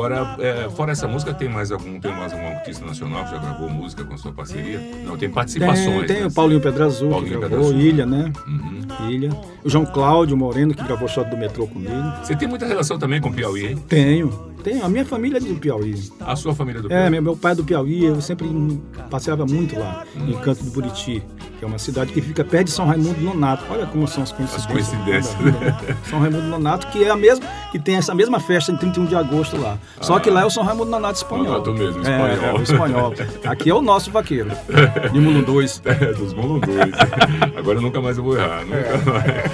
Agora, 0.00 0.36
é, 0.38 0.70
fora 0.70 0.92
essa 0.92 1.06
música, 1.06 1.34
tem 1.34 1.46
mais 1.46 1.70
algum, 1.70 2.00
tem 2.00 2.10
mais 2.10 2.32
algum 2.32 2.46
artista 2.46 2.84
nacional 2.86 3.24
que 3.24 3.32
já 3.32 3.38
gravou 3.38 3.68
música 3.68 4.02
com 4.02 4.16
sua 4.16 4.32
parceria? 4.32 4.80
Não, 5.04 5.18
tem 5.18 5.28
participações. 5.28 5.98
Tem, 5.98 6.06
tem 6.06 6.20
né? 6.20 6.26
o 6.26 6.32
Paulinho 6.32 6.60
Pedra 6.60 6.86
Azul, 6.86 7.10
Paulinho 7.10 7.40
que 7.40 7.48
gravou. 7.48 7.72
Ilha, 7.72 8.06
né? 8.06 8.32
Uhum. 8.46 9.10
Ilha. 9.10 9.30
O 9.62 9.68
João 9.68 9.84
Cláudio 9.84 10.36
Moreno, 10.38 10.74
que 10.74 10.82
gravou 10.82 11.06
Shot 11.06 11.28
do 11.28 11.36
Metrô 11.36 11.66
comigo. 11.66 11.92
Você 12.22 12.34
tem 12.34 12.48
muita 12.48 12.66
relação 12.66 12.98
também 12.98 13.20
com 13.20 13.28
o 13.28 13.32
Piauí, 13.32 13.66
hein? 13.66 13.76
Tenho, 13.88 14.49
Tem, 14.62 14.80
a 14.82 14.88
minha 14.88 15.04
família 15.04 15.38
é 15.38 15.40
do 15.40 15.54
Piauí. 15.56 15.94
A 16.20 16.36
sua 16.36 16.54
família 16.54 16.80
do 16.82 16.86
É, 16.86 16.90
Piauí? 16.96 17.10
meu, 17.10 17.22
meu 17.22 17.36
pai 17.36 17.52
é 17.52 17.54
do 17.54 17.64
Piauí, 17.64 18.04
eu 18.04 18.20
sempre 18.20 18.48
passeava 19.10 19.46
muito 19.46 19.78
lá, 19.78 20.04
em 20.16 20.32
Canto 20.34 20.62
do 20.64 20.70
Buriti, 20.70 21.22
que 21.58 21.64
é 21.64 21.68
uma 21.68 21.78
cidade 21.78 22.12
que 22.12 22.20
fica 22.20 22.44
perto 22.44 22.66
de 22.66 22.70
São 22.72 22.86
Raimundo 22.86 23.20
Nonato. 23.20 23.64
Olha 23.70 23.86
como 23.86 24.06
são 24.06 24.22
as 24.22 24.32
coincidências. 24.32 24.66
coincidências. 24.66 25.34
da 25.34 25.42
vida, 25.42 25.58
né? 25.60 25.96
São 26.08 26.18
Raimundo 26.20 26.46
Nonato, 26.48 26.86
que 26.88 27.02
é 27.04 27.10
a 27.10 27.16
mesma, 27.16 27.44
que 27.72 27.78
tem 27.78 27.96
essa 27.96 28.14
mesma 28.14 28.38
festa 28.40 28.70
em 28.72 28.76
31 28.76 29.06
de 29.06 29.14
agosto 29.16 29.56
lá. 29.60 29.78
Só 30.00 30.18
que 30.18 30.30
lá 30.30 30.42
é 30.42 30.44
o 30.44 30.50
São 30.50 30.62
Raimundo 30.62 30.90
Nonato 30.90 31.16
espanhol. 31.16 31.44
Nonato 31.46 31.72
mesmo, 31.72 31.98
É, 32.06 32.10
espanhol. 32.34 32.56
É, 32.56 32.58
o 32.58 32.62
espanhol. 32.62 33.14
Aqui 33.44 33.70
é 33.70 33.74
o 33.74 33.82
nosso 33.82 34.10
vaqueiro, 34.10 34.50
de 35.12 35.20
Mundo 35.20 35.42
2. 35.44 35.82
É, 35.90 36.12
dos 36.12 36.32
Molundões. 36.34 36.94
Agora 37.56 37.80
nunca 37.80 38.00
mais 38.00 38.16
eu 38.16 38.24
vou 38.24 38.36
errar. 38.36 38.64
Nunca 38.64 39.10
mais. 39.10 39.50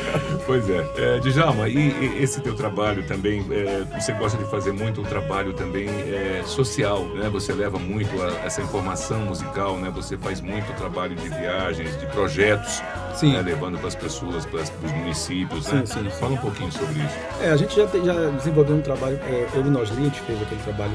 Pois 0.46 0.68
é. 0.70 0.86
é 0.98 1.18
Djalma, 1.18 1.68
e, 1.68 1.76
e 1.76 2.22
esse 2.22 2.40
teu 2.40 2.54
trabalho 2.54 3.04
também, 3.08 3.44
é, 3.50 3.84
você 3.98 4.12
gosta 4.12 4.38
de 4.38 4.48
fazer 4.50 4.72
muito 4.72 4.95
um 5.00 5.04
trabalho 5.04 5.52
também 5.52 5.88
é, 5.88 6.42
social, 6.46 7.04
né? 7.14 7.28
Você 7.28 7.52
leva 7.52 7.78
muito 7.78 8.10
a- 8.22 8.44
essa 8.44 8.60
informação 8.62 9.20
musical, 9.20 9.76
né? 9.78 9.90
Você 9.94 10.16
faz 10.16 10.40
muito 10.40 10.72
trabalho 10.76 11.14
de 11.14 11.28
viagens, 11.28 11.98
de 12.00 12.06
projetos, 12.06 12.82
Sim. 13.16 13.32
né? 13.32 13.42
levando 13.42 13.78
para 13.78 13.88
as 13.88 13.94
pessoas, 13.94 14.44
para 14.46 14.61
os 14.61 14.92
municípios, 14.92 15.64
Sim, 15.64 15.76
né? 15.76 15.87
sim, 15.87 16.02
sim. 16.04 16.11
Fala 16.11 16.32
um 16.35 16.37
pouquinho 16.38 16.70
sobre 16.73 16.94
isso. 17.02 17.14
É, 17.42 17.50
a 17.50 17.56
gente 17.56 17.75
já, 17.76 17.87
já 17.87 18.30
desenvolveu 18.30 18.76
um 18.76 18.80
trabalho, 18.82 19.18
é, 19.25 19.46
eu 19.54 19.62
e 19.66 19.70
nós 19.70 19.90
Lee, 19.90 20.00
a 20.00 20.04
gente 20.04 20.20
fez 20.20 20.40
aquele 20.42 20.61
trabalho 20.62 20.92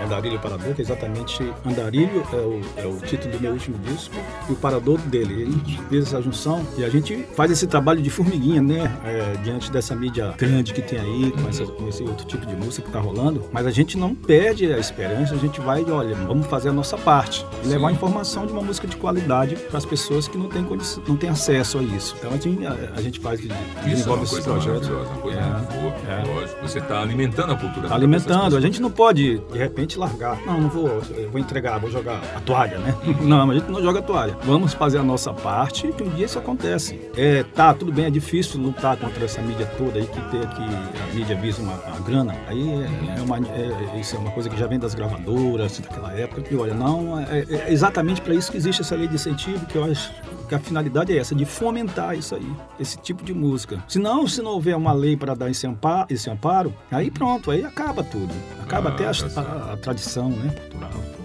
é, 0.00 0.04
Andarilho 0.04 0.38
Parador, 0.38 0.74
que 0.74 0.82
é 0.82 0.84
exatamente 0.84 1.52
Andarilho 1.64 2.22
é 2.32 2.36
o, 2.36 2.60
é 2.76 2.86
o 2.86 2.96
título 3.00 3.32
do 3.34 3.40
meu 3.40 3.52
último 3.52 3.78
disco 3.78 4.14
e 4.48 4.52
o 4.52 4.56
Parador 4.56 4.98
dele. 4.98 5.42
A 5.44 5.50
gente 5.50 5.82
fez 5.88 6.06
essa 6.06 6.20
junção 6.22 6.66
e 6.76 6.84
a 6.84 6.88
gente 6.88 7.24
faz 7.34 7.50
esse 7.50 7.66
trabalho 7.66 8.02
de 8.02 8.10
formiguinha, 8.10 8.60
né? 8.62 8.90
É, 9.04 9.36
diante 9.42 9.70
dessa 9.70 9.94
mídia 9.94 10.34
grande 10.36 10.72
que 10.74 10.82
tem 10.82 10.98
aí, 10.98 11.32
com, 11.32 11.48
essa- 11.48 11.64
com 11.66 11.88
esse 11.88 12.02
outro 12.02 12.26
tipo 12.26 12.44
de 12.46 12.54
música 12.56 12.86
que 12.86 12.92
tá 12.92 13.00
rolando. 13.00 13.44
Mas 13.52 13.66
a 13.66 13.70
gente 13.70 13.96
não 13.96 14.14
perde 14.14 14.72
a 14.72 14.78
esperança, 14.78 15.34
a 15.34 15.38
gente 15.38 15.60
vai, 15.60 15.84
olha, 15.84 16.14
vamos 16.14 16.46
fazer 16.46 16.68
a 16.68 16.72
nossa 16.72 16.96
parte 16.98 17.44
e 17.64 17.68
levar 17.68 17.88
a 17.88 17.92
informação 17.92 18.46
de 18.46 18.52
uma 18.52 18.62
música 18.62 18.86
de 18.86 18.96
qualidade 18.96 19.56
para 19.56 19.78
as 19.78 19.84
pessoas 19.86 20.26
que 20.28 20.36
não 20.36 20.48
têm, 20.48 20.64
condição, 20.64 21.02
não 21.06 21.16
têm 21.16 21.30
acesso 21.30 21.43
a 21.52 21.82
isso. 21.82 22.14
Então 22.18 22.32
a 22.32 22.36
gente, 22.36 22.66
a, 22.66 22.76
a 22.96 23.02
gente 23.02 23.20
faz, 23.20 23.40
é 23.40 23.88
desenvolve 23.88 24.20
uma 24.20 24.24
esses 24.24 24.30
coisa 24.44 24.50
projetos. 24.50 24.88
maravilhosa, 24.88 25.10
uma 25.12 25.20
coisa 25.22 25.38
É, 25.40 25.44
muito 25.44 25.72
boa, 25.74 25.94
é. 26.08 26.34
lógico. 26.40 26.62
Você 26.62 26.78
está 26.78 27.00
alimentando 27.02 27.52
a 27.52 27.56
cultura. 27.56 27.88
Tá 27.88 27.94
alimentando. 27.94 28.56
A 28.56 28.60
gente 28.60 28.80
não 28.80 28.90
pode, 28.90 29.38
de 29.38 29.58
repente, 29.58 29.98
largar. 29.98 30.38
Não, 30.46 30.60
não 30.60 30.68
vou, 30.68 31.00
vou 31.30 31.40
entregar, 31.40 31.78
vou 31.78 31.90
jogar 31.90 32.20
a 32.34 32.40
toalha, 32.40 32.78
né? 32.78 32.94
Não, 33.20 33.50
a 33.50 33.54
gente 33.54 33.70
não 33.70 33.82
joga 33.82 33.98
a 33.98 34.02
toalha. 34.02 34.36
Vamos 34.44 34.72
fazer 34.74 34.98
a 34.98 35.02
nossa 35.02 35.32
parte 35.32 35.88
que 35.92 36.02
um 36.02 36.08
dia 36.10 36.26
isso 36.26 36.38
acontece. 36.38 37.00
É, 37.16 37.42
tá, 37.42 37.72
tudo 37.74 37.92
bem, 37.92 38.06
é 38.06 38.10
difícil 38.10 38.60
lutar 38.60 38.96
contra 38.96 39.24
essa 39.24 39.40
mídia 39.42 39.66
toda 39.78 39.98
aí 39.98 40.06
que 40.06 40.20
tem 40.30 40.40
que 40.40 40.62
a 40.62 41.14
mídia 41.14 41.36
visa 41.36 41.62
uma, 41.62 41.74
a 41.74 42.00
grana. 42.00 42.34
Aí 42.46 42.68
é, 42.70 43.18
é 43.18 43.22
uma, 43.22 43.38
é- 43.38 43.98
isso 44.00 44.16
é 44.16 44.18
uma 44.18 44.30
coisa 44.30 44.48
que 44.50 44.56
já 44.56 44.66
vem 44.66 44.78
das 44.78 44.94
gravadoras 44.94 45.78
daquela 45.78 46.12
época. 46.12 46.42
Que 46.42 46.54
olha, 46.56 46.74
não, 46.74 47.18
é, 47.20 47.44
é 47.48 47.72
exatamente 47.72 48.20
para 48.20 48.34
isso 48.34 48.50
que 48.50 48.56
existe 48.56 48.82
essa 48.82 48.94
lei 48.94 49.08
de 49.08 49.14
incentivo, 49.14 49.64
que 49.66 49.76
eu 49.76 49.84
acho 49.84 50.10
que 50.48 50.54
a 50.54 50.58
finalidade 50.58 51.12
é 51.12 51.18
essa, 51.18 51.34
de 51.34 51.44
fomentar 51.44 52.16
isso 52.16 52.34
aí, 52.34 52.46
esse 52.78 52.96
tipo 52.98 53.24
de 53.24 53.32
música. 53.34 53.82
Se 53.88 53.98
não, 53.98 54.26
se 54.26 54.40
não 54.42 54.52
houver 54.52 54.76
uma 54.76 54.92
lei 54.92 55.16
para 55.16 55.34
dar 55.34 55.50
esse 55.50 55.66
amparo, 55.66 56.06
esse 56.10 56.28
amparo, 56.30 56.74
aí 56.90 57.10
pronto, 57.10 57.50
aí 57.50 57.64
acaba 57.64 58.02
tudo. 58.02 58.32
Acaba 58.62 58.90
Ah, 58.90 58.92
até 58.92 59.04
a, 59.06 59.10
a- 59.40 59.72
a 59.72 59.76
tradição, 59.76 60.30
né, 60.30 60.50
cultural 60.60 60.90
toda. 60.90 61.24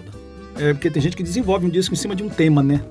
É 0.62 0.74
porque 0.74 0.90
tem 0.90 1.00
gente 1.00 1.16
que 1.16 1.22
desenvolve 1.22 1.64
um 1.64 1.70
disco 1.70 1.94
em 1.94 1.96
cima 1.96 2.14
de 2.14 2.22
um 2.22 2.28
tema, 2.28 2.62
né? 2.62 2.82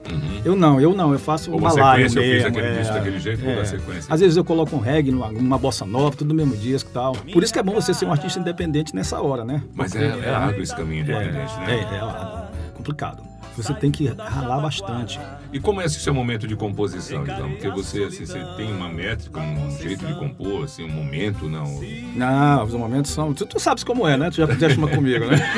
Eu 0.43 0.55
não, 0.55 0.79
eu 0.81 0.95
não, 0.95 1.11
eu 1.13 1.19
faço 1.19 1.51
Ou 1.51 1.57
uma 1.59 1.71
uma 1.71 1.83
live 1.85 2.15
eu 2.15 2.23
fiz 2.23 2.45
aquele 2.45 2.65
é, 2.65 2.79
disco 2.79 2.93
daquele 2.93 3.19
jeito, 3.19 3.45
é. 3.45 3.55
da 3.57 3.65
sequência. 3.65 4.11
Às 4.13 4.19
vezes 4.21 4.37
eu 4.37 4.43
coloco 4.43 4.75
um 4.75 4.79
reggae, 4.79 5.11
numa, 5.11 5.27
uma 5.27 5.57
bossa 5.57 5.85
nova, 5.85 6.15
tudo 6.15 6.29
no 6.29 6.33
mesmo 6.33 6.55
disco 6.57 6.89
e 6.89 6.93
tal. 6.93 7.13
Por 7.13 7.43
isso 7.43 7.53
que 7.53 7.59
é 7.59 7.63
bom 7.63 7.73
você 7.73 7.93
ser 7.93 8.05
um 8.05 8.11
artista 8.11 8.39
independente 8.39 8.95
nessa 8.95 9.21
hora, 9.21 9.43
né? 9.45 9.61
Mas 9.75 9.95
é, 9.95 10.05
é 10.07 10.29
árduo 10.33 10.63
esse 10.63 10.75
caminho 10.75 11.01
independente, 11.03 11.53
é, 11.57 11.65
né? 11.67 11.73
É, 11.73 11.75
é, 11.75 12.69
é 12.69 12.71
complicado. 12.73 13.21
Você 13.57 13.73
tem 13.73 13.91
que 13.91 14.07
ralar 14.07 14.61
bastante. 14.61 15.19
E 15.51 15.59
como 15.59 15.81
é 15.81 15.85
esse 15.85 15.99
seu 15.99 16.13
momento 16.13 16.47
de 16.47 16.55
composição, 16.55 17.23
então? 17.23 17.49
Porque 17.49 17.69
você, 17.69 18.03
assim, 18.03 18.25
você 18.25 18.39
tem 18.55 18.71
uma 18.71 18.87
métrica, 18.87 19.39
um 19.39 19.71
jeito 19.81 20.05
de 20.05 20.13
compor, 20.13 20.65
assim, 20.65 20.83
um 20.83 20.89
momento, 20.89 21.49
não? 21.49 21.79
Não, 22.15 22.63
os 22.63 22.73
momentos 22.73 23.11
são. 23.11 23.33
Tu, 23.33 23.45
tu 23.45 23.59
sabes 23.59 23.83
como 23.83 24.07
é, 24.07 24.15
né? 24.15 24.29
Tu 24.29 24.37
já 24.37 24.47
fizeste 24.47 24.77
uma 24.77 24.87
comigo, 24.87 25.25
né? 25.25 25.37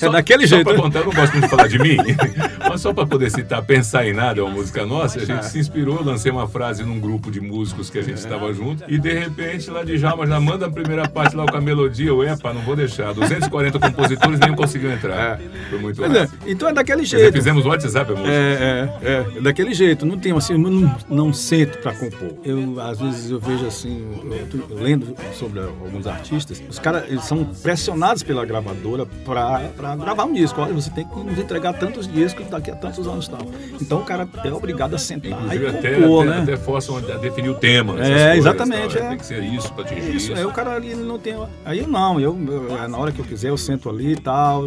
É, 0.00 0.08
daquele 0.10 0.46
só 0.46 0.56
jeito, 0.56 0.64
Pra 0.66 0.74
né? 0.76 0.82
contar, 0.82 1.00
eu 1.00 1.06
não 1.06 1.12
gosto 1.12 1.32
muito 1.32 1.44
de 1.44 1.50
falar 1.50 1.66
de 1.68 1.78
mim, 1.78 1.96
mas 2.68 2.80
só 2.80 2.92
para 2.92 3.06
poder 3.06 3.30
citar 3.30 3.62
Pensar 3.62 4.06
em 4.06 4.12
Nada, 4.12 4.40
é 4.40 4.42
uma 4.42 4.52
música 4.52 4.86
nossa, 4.86 5.18
a 5.20 5.24
gente 5.24 5.44
se 5.46 5.58
inspirou, 5.58 6.02
lancei 6.02 6.30
uma 6.30 6.48
frase 6.48 6.82
num 6.82 6.98
grupo 7.00 7.30
de 7.30 7.40
músicos 7.40 7.90
que 7.90 7.98
a 7.98 8.02
gente 8.02 8.18
estava 8.18 8.52
junto, 8.52 8.84
e 8.88 8.98
de 8.98 9.12
repente 9.12 9.70
lá 9.70 9.82
de 9.82 9.96
Jalma 9.98 10.26
já 10.26 10.40
manda 10.40 10.66
a 10.66 10.70
primeira 10.70 11.08
parte 11.08 11.36
lá 11.36 11.46
com 11.46 11.56
a 11.56 11.60
melodia, 11.60 12.08
eu, 12.08 12.22
epa, 12.22 12.52
não 12.52 12.62
vou 12.62 12.76
deixar. 12.76 13.12
240 13.12 13.78
compositores 13.78 14.38
nem 14.40 14.54
conseguiu 14.54 14.92
entrar. 14.92 15.38
Foi 15.68 15.78
muito 15.78 16.04
é, 16.04 16.28
então 16.46 16.68
é 16.68 16.72
daquele 16.72 16.98
Quer 17.00 17.04
dizer, 17.04 17.18
jeito. 17.18 17.34
fizemos 17.34 17.64
o 17.66 17.68
WhatsApp, 17.68 18.12
a 18.12 18.14
música. 18.14 18.30
É, 18.32 18.59
é, 18.60 18.88
é, 19.02 19.38
é 19.38 19.40
daquele 19.40 19.72
jeito. 19.74 20.04
Não 20.06 20.18
tem 20.18 20.32
assim, 20.36 20.56
não, 20.56 20.94
não 21.08 21.32
sento 21.32 21.78
pra 21.78 21.92
compor. 21.94 22.34
Eu, 22.44 22.80
às 22.80 23.00
vezes, 23.00 23.30
eu 23.30 23.40
vejo 23.40 23.66
assim, 23.66 24.04
eu 24.24 24.76
lendo 24.76 25.14
sobre 25.38 25.60
alguns 25.60 26.06
artistas, 26.06 26.62
os 26.68 26.78
caras, 26.78 27.04
eles 27.08 27.24
são 27.24 27.44
pressionados 27.44 28.22
pela 28.22 28.44
gravadora 28.44 29.06
pra, 29.24 29.60
pra 29.76 29.96
gravar 29.96 30.24
um 30.24 30.32
disco. 30.32 30.60
Olha, 30.60 30.72
você 30.72 30.90
tem 30.90 31.06
que 31.06 31.18
nos 31.18 31.38
entregar 31.38 31.72
tantos 31.74 32.06
discos 32.06 32.46
daqui 32.48 32.70
a 32.70 32.76
tantos 32.76 33.06
anos 33.06 33.28
tal. 33.28 33.40
Então 33.80 33.98
o 34.00 34.04
cara 34.04 34.28
é 34.44 34.52
obrigado 34.52 34.94
a 34.94 34.98
sentar 34.98 35.30
Inclusive, 35.32 35.64
e 35.64 35.68
até, 35.68 35.94
compor, 35.94 36.26
até, 36.28 36.36
né? 36.36 36.42
até 36.42 36.56
forçam 36.56 36.96
a 36.96 37.00
definir 37.00 37.48
o 37.50 37.54
tema. 37.54 37.92
É, 37.94 37.96
coisas, 38.32 38.36
exatamente, 38.38 38.94
tal, 38.96 39.06
é. 39.06 39.08
Tem 39.10 39.18
que 39.18 39.26
ser 39.26 39.42
isso 39.42 39.72
para 39.72 39.84
atingir 39.84 40.08
Isso, 40.16 40.32
isso. 40.32 40.34
aí 40.34 40.44
o 40.44 40.52
cara 40.52 40.74
ali 40.74 40.94
não 40.94 41.18
tem. 41.18 41.34
Aí 41.64 41.78
eu 41.78 41.88
não, 41.88 42.20
eu, 42.20 42.36
eu- 42.48 42.88
na 42.88 42.98
hora 42.98 43.12
que 43.12 43.20
eu 43.20 43.24
quiser, 43.24 43.48
eu 43.50 43.56
sento 43.56 43.88
ali 43.88 44.12
e 44.12 44.16
tal. 44.16 44.64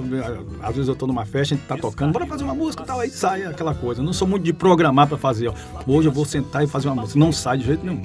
Às 0.62 0.76
vezes 0.76 0.88
eu 0.88 0.96
tô 0.96 1.06
numa 1.08 1.26
festa, 1.26 1.54
a 1.54 1.58
gente 1.58 1.68
tá 1.68 1.78
tocando, 1.78 2.12
bora 2.14 2.26
fazer 2.26 2.44
uma 2.44 2.56
música 2.56 2.84
e 2.84 2.86
tal, 2.86 3.00
aí 3.00 3.10
sai 3.10 3.44
aquela 3.44 3.74
coisa. 3.84 4.02
Eu 4.02 4.06
não 4.06 4.14
sou 4.14 4.28
muito 4.28 4.44
de 4.44 4.54
programar 4.54 5.08
pra 5.08 5.18
fazer, 5.18 5.50
ó. 5.50 5.54
Hoje 5.86 6.08
eu 6.08 6.12
vou 6.12 6.24
sentar 6.26 6.64
e 6.64 6.68
fazer 6.68 6.88
uma 6.88 7.02
música. 7.02 7.20
Não 7.20 7.32
sai 7.32 7.58
de 7.58 7.66
jeito 7.66 7.86
nenhum. 7.86 8.02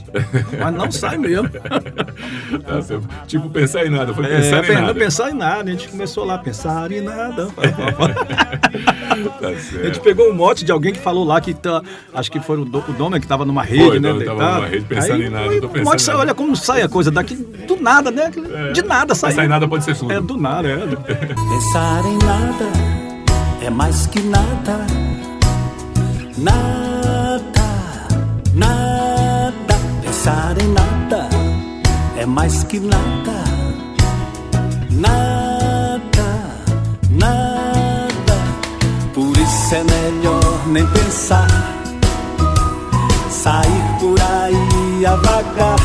Mas 0.61 0.75
não 0.75 0.91
sai 0.91 1.17
mesmo. 1.17 1.49
Tá 2.67 2.83
certo. 2.83 3.07
tipo, 3.27 3.49
pensar 3.51 3.87
em 3.87 3.91
nada, 3.91 4.13
foi 4.13 4.25
É, 4.25 4.29
pensar 4.41 4.59
em 4.59 4.67
pen- 4.67 4.75
não 4.77 4.83
nada. 4.83 4.95
pensar 4.99 5.31
em 5.31 5.35
nada, 5.35 5.71
a 5.71 5.73
gente 5.73 5.89
começou 5.89 6.25
lá, 6.25 6.39
pensar 6.39 6.91
em 6.91 7.01
nada. 7.01 7.49
Tá 9.41 9.49
A 9.49 9.53
gente 9.53 9.63
certo. 9.63 10.01
pegou 10.01 10.31
um 10.31 10.35
mote 10.35 10.65
de 10.65 10.73
alguém 10.73 10.93
que 10.93 10.99
falou 10.99 11.25
lá 11.25 11.41
que 11.41 11.53
tá, 11.55 11.83
acho 12.15 12.31
que 12.31 12.41
foi 12.41 12.59
o, 12.61 12.65
do, 12.65 12.79
o 12.79 13.21
que 13.21 13.27
tava 13.27 13.45
numa 13.45 13.63
rede, 13.63 13.85
Foi, 13.85 14.01
né? 14.01 14.13
tava 14.25 14.57
numa 14.57 14.67
rede 14.67 14.85
pensando 14.85 15.13
Aí, 15.15 15.27
em 15.27 15.31
nada, 15.31 15.47
foi 15.47 15.61
tô 15.61 15.69
pensando 15.69 15.85
mote, 15.85 16.03
em 16.03 16.07
nada. 16.07 16.19
olha 16.21 16.35
como 16.35 16.57
sai 16.57 16.83
a 16.83 16.89
coisa 16.89 17.11
daqui 17.11 17.35
do 17.37 17.77
nada, 17.81 18.11
né? 18.11 18.31
De 18.73 18.83
nada 18.83 19.15
sai. 19.15 19.31
Pensar 19.31 19.45
em 19.45 19.49
nada 19.49 19.69
pode 19.69 19.85
ser 19.85 19.97
tudo. 19.97 20.13
É 20.13 20.21
do 20.21 20.37
nada, 20.37 20.69
é. 20.69 20.77
Pensar 20.77 22.05
em 22.07 22.19
nada 22.25 22.65
é 23.63 23.71
mais 23.71 24.07
que 24.07 24.21
nada. 24.21 24.87
Nada, 26.41 27.69
nada. 28.55 29.75
Pensar 30.03 30.57
em 30.61 30.69
nada 30.69 31.29
é 32.17 32.25
mais 32.25 32.63
que 32.63 32.79
nada. 32.79 33.43
Nada, 34.89 36.01
nada. 37.11 38.37
Por 39.13 39.37
isso 39.37 39.75
é 39.75 39.83
melhor 39.83 40.69
nem 40.69 40.87
pensar. 40.87 41.49
Sair 43.29 43.99
por 43.99 44.17
aí 44.21 45.07
a 45.07 45.17
vagar. 45.17 45.77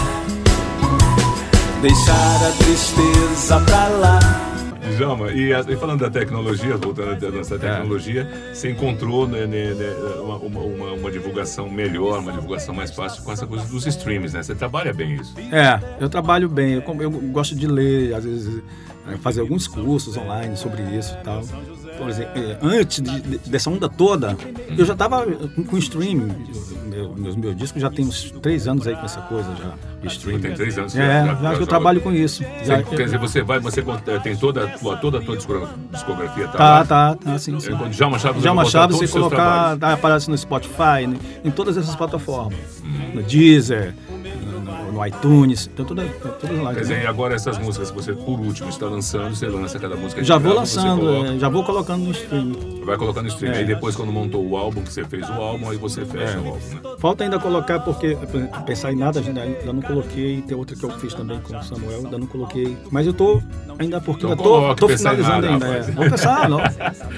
Deixar 1.82 2.48
a 2.48 2.52
tristeza 2.64 3.60
pra 3.62 3.88
lá. 3.88 4.53
Djalma, 4.96 5.32
e, 5.32 5.54
a- 5.54 5.62
e 5.68 5.76
falando 5.76 6.02
da 6.02 6.10
tecnologia, 6.10 6.78
voltando 6.78 7.26
à 7.26 7.28
É. 7.28 7.32
nossa 7.32 7.58
tecnologia, 7.58 8.30
você 8.54 8.72
encontrou 8.72 9.28
né, 9.28 9.46
né, 9.46 9.74
né, 9.74 9.94
uma, 10.22 10.38
uma, 10.38 10.60
uma- 10.94 11.12
divulgação 11.12 11.70
melhor, 11.70 12.20
uma 12.20 12.32
divulgação 12.32 12.74
mais 12.74 12.90
fácil 12.92 13.24
com 13.24 13.32
essa 13.32 13.46
coisa 13.46 13.66
dos 13.66 13.86
streams, 13.86 14.34
né? 14.34 14.42
Você 14.42 14.56
trabalha 14.56 14.94
bem 14.94 15.14
isso. 15.16 15.34
É, 15.52 15.80
eu 16.00 16.10
trabalho 16.10 16.50
bem, 16.50 16.74
eu, 16.74 16.84
eu 17.02 17.12
gosto 17.12 17.56
de 17.56 17.68
ler, 17.68 18.14
às 18.16 18.24
vezes 18.24 18.58
é, 18.58 18.62
fazer 19.22 19.42
alguns 19.42 19.68
cursos 19.68 20.16
online 20.18 20.56
sobre 20.58 20.82
isso 20.98 21.16
e 21.20 21.24
tal. 21.24 21.42
Por 21.98 22.10
exemplo, 22.10 22.32
é, 22.42 22.58
antes 22.62 23.02
de- 23.02 23.22
de- 23.22 23.38
dessa 23.50 23.70
onda 23.70 23.88
toda, 23.88 24.36
eu 24.78 24.86
já 24.86 24.94
estava 24.94 25.26
com, 25.70 25.78
streaming. 25.78 26.32
Meu, 26.88 27.14
meus, 27.16 27.36
meus 27.36 27.56
discos 27.56 27.82
já 27.82 27.90
tem 27.90 28.06
uns 28.06 28.32
três 28.42 28.68
anos 28.68 28.86
aí 28.88 28.96
com 28.96 29.06
essa 29.06 29.22
coisa 29.22 29.50
já, 29.56 30.08
streaming. 30.10 30.42
Tem 30.42 30.54
três 30.54 30.78
anos 30.78 30.96
É, 30.96 31.00
já- 31.26 31.26
já, 31.36 31.42
já 31.42 31.56
que 31.56 31.62
eu 31.64 31.68
trabalho 31.68 32.02
com 32.02 32.12
isso. 32.12 32.44
Você- 32.64 32.84
quer 32.84 33.04
dizer, 33.06 33.18
você 33.20 33.42
vai, 33.42 33.60
você 33.60 33.82
eh, 33.82 34.20
tem 34.20 34.36
toda 34.36 34.64
a 34.66 34.68
tua, 34.78 34.98
toda 34.98 35.18
a 35.18 35.22
tua 35.22 35.36
discogra- 35.36 35.70
discografia, 35.92 36.48
tá? 36.48 36.58
Tá, 36.58 36.86
tá, 36.86 37.16
tá, 37.16 37.40
sim, 37.40 37.60
sim. 37.60 37.72
Djalma 37.90 38.20
Chaves 38.20 38.44
Já 38.44 38.52
uma 38.52 38.66
chave, 38.66 38.94
você 38.94 39.08
colocar, 39.08 39.36
trabalhos. 39.38 39.80
tá, 39.80 39.94
aparece 39.94 40.30
no 40.30 40.38
Spotify, 40.38 41.08
né, 41.08 41.18
em 41.44 41.52
todas 41.52 41.78
essas 41.78 41.96
plataformas. 41.96 42.58
Uhum. 42.84 43.16
No 43.16 43.24
Deezer, 43.24 43.96
no, 44.94 45.06
iTunes, 45.06 45.70
então 45.74 45.86
todas, 45.86 46.10
todas 46.40 46.60
lá. 46.60 46.74
Quer 46.74 46.82
dizer, 46.82 47.04
e 47.04 47.08
agora 47.08 47.36
essas 47.36 47.58
músicas 47.58 47.90
que 47.92 47.96
você, 47.96 48.14
por 48.14 48.40
último, 48.40 48.70
está 48.70 48.86
lançando, 48.86 49.36
você 49.36 49.48
lança 49.48 49.78
cada 49.80 49.96
música 49.96 50.22
de 50.22 50.28
Já 50.28 50.36
vou 50.38 50.44
grava, 50.54 50.60
lançando, 50.60 51.26
é, 51.26 51.40
já 51.40 51.50
vou 51.50 51.64
colocando 51.64 52.04
no 52.04 52.12
stream. 52.12 52.52
Vai 52.86 52.98
colocando 52.98 53.24
no 53.26 53.30
stream. 53.30 53.54
É. 53.54 53.58
Aí 53.60 53.66
depois, 53.66 53.96
quando 53.96 54.12
montou 54.12 54.46
o 54.48 54.58
álbum, 54.58 54.82
que 54.82 54.92
você 54.94 55.04
fez 55.06 55.28
o 55.30 55.34
álbum, 55.34 55.70
aí 55.70 55.78
você 55.78 56.06
fecha 56.06 56.38
É. 56.38 56.40
o 56.40 56.48
álbum, 56.48 56.68
né? 56.70 56.96
Falta 57.00 57.24
ainda 57.24 57.40
colocar, 57.40 57.80
porque 57.80 58.18
pensar 58.66 58.92
em 58.92 58.96
nada, 58.96 59.20
ainda, 59.20 59.42
ainda 59.42 59.74
não 59.74 59.82
coloquei. 59.82 60.42
Tem 60.42 60.56
outra 60.58 60.76
que 60.76 60.84
eu 60.84 60.90
fiz 61.00 61.14
também 61.14 61.40
com 61.40 61.58
o 61.58 61.64
Samuel, 61.64 62.00
ainda 62.06 62.18
não 62.18 62.28
coloquei. 62.28 62.78
Mas 62.92 63.08
eu 63.08 63.14
tô 63.14 63.42
ainda 63.80 64.00
porque 64.02 64.26
Então 64.26 64.32
ainda 64.32 64.76
tô, 64.76 64.88
tô 64.88 64.90
finalizando 64.90 65.42
nada, 65.50 65.66
ainda. 65.66 65.68
é. 65.68 65.82
Vou 65.92 66.10
pensar, 66.10 66.50
não. 66.50 66.60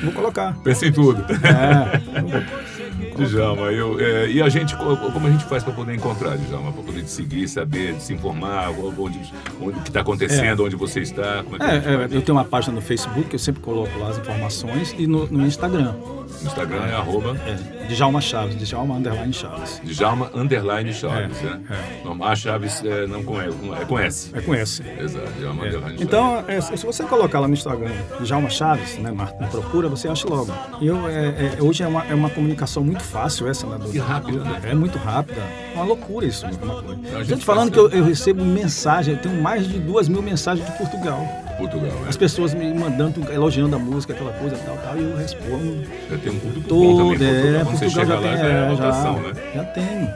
Vou 0.04 0.12
colocar. 0.14 0.56
Pensa 0.64 0.86
em 0.88 0.92
tudo. 0.92 1.24
É. 1.44 2.96
Djalma, 3.24 3.68
eu, 3.72 4.00
é, 4.00 4.28
e 4.30 4.42
a 4.42 4.50
gente, 4.50 4.76
co- 4.76 4.98
como 4.98 5.28
a 5.28 5.32
gente 5.32 5.46
faz 5.46 5.64
para 5.64 5.74
poder 5.74 5.96
encontrar, 5.96 6.38
Djalma? 6.38 6.72
Para 6.72 6.84
poder 6.84 7.04
te 7.04 7.10
seguir, 7.12 7.48
saber, 7.48 7.96
se 8.00 8.14
informar, 8.14 8.70
onde, 8.72 9.20
onde 9.62 9.80
o 9.80 9.82
que 9.82 9.90
está 9.90 10.02
acontecendo, 10.02 10.66
onde 10.66 10.76
você 10.76 11.02
está, 11.02 11.44
é 11.60 11.76
É, 11.76 11.76
é, 11.76 12.04
eu 12.12 12.22
tenho 12.22 12.38
uma 12.38 12.44
página 12.46 12.74
no 12.76 12.82
Facebook, 12.82 13.30
que 13.30 13.36
eu 13.36 13.40
sempre 13.40 13.62
coloco 13.62 13.98
lá 14.00 14.10
as 14.10 14.18
informações, 14.18 14.94
e 14.98 15.08
no, 15.08 15.28
no 15.28 15.46
Instagram, 15.46 15.94
No 16.42 16.48
Instagram 16.48 16.84
é 16.86 16.94
arroba 16.96 17.38
é, 17.46 17.86
Djalma 17.88 18.20
Chaves, 18.20 18.56
Djalma 18.58 18.96
Underline 18.96 19.32
Chaves. 19.34 19.80
Djalma 19.84 20.30
Underline 20.34 20.94
Chaves, 20.94 21.38
É, 21.42 21.46
né? 21.46 21.62
Não, 22.04 22.24
a 22.24 22.36
Chaves 22.36 22.84
é, 22.84 23.08
não 23.08 23.24
com, 23.24 23.36
com- 23.36 23.76
é 23.76 23.86
com 23.86 24.00
S. 24.00 24.32
É 24.34 24.42
com 24.42 24.54
esse. 24.56 24.84
Exato, 25.00 25.32
Djalma 25.40 25.64
É. 25.66 25.68
Underline 25.70 25.90
Chaves. 25.92 26.02
Então, 26.02 26.44
é, 26.48 26.60
se 26.62 26.86
você 26.86 27.04
colocar 27.04 27.40
lá 27.40 27.48
no 27.48 27.54
Instagram 27.54 27.92
Djalma 28.22 28.50
Chaves, 28.50 28.98
né, 28.98 29.12
Marta, 29.12 29.46
procura, 29.48 29.88
você 29.88 30.08
acha 30.08 30.28
logo. 30.28 30.52
Eu, 30.82 31.08
é, 31.08 31.56
é, 31.58 31.58
hoje 31.62 31.84
é 31.84 31.88
uma, 31.88 32.04
é 32.06 32.14
uma 32.16 32.30
comunicação 32.30 32.84
muito 32.84 33.04
fácil 33.06 33.48
essa, 33.48 33.66
né? 33.68 33.78
do- 33.78 33.94
E 33.96 33.98
rápida, 34.00 34.40
né? 34.44 34.60
É 34.64 34.74
muito 34.76 34.98
rápida. 34.98 35.42
É 35.42 35.76
uma 35.76 35.86
loucura 35.86 36.26
isso. 36.26 36.46
é 36.46 36.50
Uma 36.50 36.82
coisa. 36.82 37.02
A 37.16 37.18
gente 37.20 37.26
Gente 37.30 37.46
falando 37.46 37.72
que 37.72 37.80
eu, 37.80 37.90
eu 37.90 38.04
recebo 38.04 38.44
mensagem, 38.44 39.14
eu 39.16 39.20
tenho 39.22 39.42
mais 39.42 39.68
de 39.68 39.80
duas 39.80 40.08
mil 40.10 40.22
mensagens 40.22 40.66
de 40.70 40.78
Portugal. 40.78 41.26
Portugal, 41.58 41.90
né? 42.02 42.08
As 42.10 42.18
pessoas 42.18 42.54
me 42.54 42.74
mandando, 42.74 43.32
elogiando 43.32 43.76
a 43.78 43.80
música, 43.80 44.12
aquela 44.12 44.34
coisa, 44.34 44.58
tal, 44.58 44.76
tal, 44.78 44.98
e 44.98 45.04
eu 45.04 45.16
respondo. 45.16 45.84
Já 46.12 46.18
tem 46.18 46.32
um 46.34 46.40
público 46.40 46.62
bom 46.62 46.68
Todo, 46.68 46.98
também. 47.14 47.18
Portugal. 47.18 47.62
é, 47.62 47.64
Portugal 47.64 48.06
já 48.06 48.16
lá, 48.16 48.22
tem, 48.22 48.32
já 48.38 48.46
é 48.46 48.72
é, 48.74 48.76
já, 48.76 49.12
né? 49.14 49.34
já 49.56 49.64
tenho. 49.64 50.10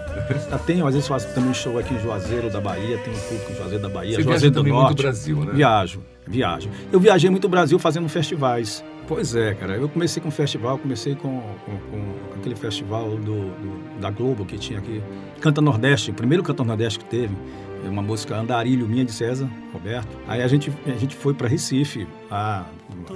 Já 0.50 0.58
tenho, 0.60 0.88
às 0.88 0.94
vezes 0.94 1.08
faço 1.08 1.34
também 1.34 1.54
show 1.54 1.80
aqui 1.80 1.94
em 1.94 2.00
Juazeiro 2.02 2.50
da 2.50 2.60
Bahia, 2.60 2.98
tem 2.98 3.14
um 3.14 3.18
público 3.18 3.52
em 3.52 3.56
Juazeiro 3.56 3.82
da 3.82 3.90
Bahia, 3.90 4.16
Você 4.18 4.24
Juazeiro 4.24 4.54
do 4.54 4.60
também 4.60 4.74
muito 4.74 4.84
Norte. 4.88 5.02
Brasil, 5.02 5.38
né? 5.46 5.52
Viajo, 5.54 6.02
viajo. 6.28 6.70
Eu 6.92 7.00
viajei 7.00 7.30
muito 7.30 7.46
o 7.46 7.50
Brasil 7.50 7.80
fazendo 7.80 8.10
festivais. 8.10 8.84
Pois 9.10 9.36
é, 9.36 9.54
cara. 9.56 9.74
Eu 9.76 9.90
comecei 9.90 10.22
com 10.22 10.30
festival, 10.30 10.78
comecei 10.78 11.16
com, 11.16 11.42
com, 11.66 11.78
com 11.90 12.40
aquele 12.40 12.56
festival 12.56 13.10
do, 13.10 13.18
do- 13.50 14.00
da 14.00 14.10
Globo 14.12 14.46
que 14.46 14.56
tinha 14.58 14.78
aqui. 14.80 15.02
Canta 15.42 15.60
Nordeste, 15.60 16.12
o 16.12 16.14
primeiro 16.14 16.44
Canta 16.44 16.64
Nordeste 16.64 17.00
que 17.00 17.06
teve. 17.06 17.36
é 17.84 17.90
Uma 17.90 18.04
música 18.04 18.36
Andarilho, 18.38 18.88
minha 18.88 19.04
de 19.04 19.12
César, 19.12 19.50
Roberto. 19.74 20.16
Aí 20.28 20.44
a 20.44 20.48
gente, 20.48 20.72
a 20.86 20.92
gente 20.92 21.16
foi 21.16 21.34
para 21.34 21.48
Recife, 21.48 22.08
a 22.32 22.66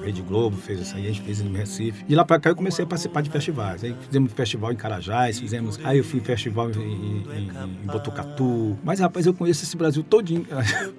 Rede 0.04 0.22
Globo 0.22 0.58
fez 0.58 0.80
isso 0.80 0.96
aí, 0.96 1.04
a 1.06 1.08
gente 1.10 1.22
fez 1.22 1.40
em 1.42 1.52
Recife. 1.54 2.04
De 2.06 2.16
lá 2.16 2.24
para 2.26 2.40
cá 2.40 2.50
eu 2.50 2.56
comecei 2.56 2.84
a 2.84 2.88
participar 2.88 3.22
de 3.22 3.30
festivais. 3.30 3.84
Aí 3.84 3.96
fizemos 4.08 4.32
festival 4.34 4.72
em 4.72 4.76
Carajás, 4.76 5.40
fizemos. 5.40 5.80
Aí 5.84 5.98
eu 6.00 6.04
fui 6.04 6.20
em 6.20 6.24
festival 6.24 6.70
em, 6.72 6.74
em, 6.80 7.24
em- 7.48 7.86
Botucatu. 7.86 8.78
Mas, 8.84 9.00
rapaz, 9.00 9.26
eu 9.26 9.34
conheço 9.34 9.64
esse 9.64 9.76
Brasil 9.78 10.04
todinho. 10.04 10.46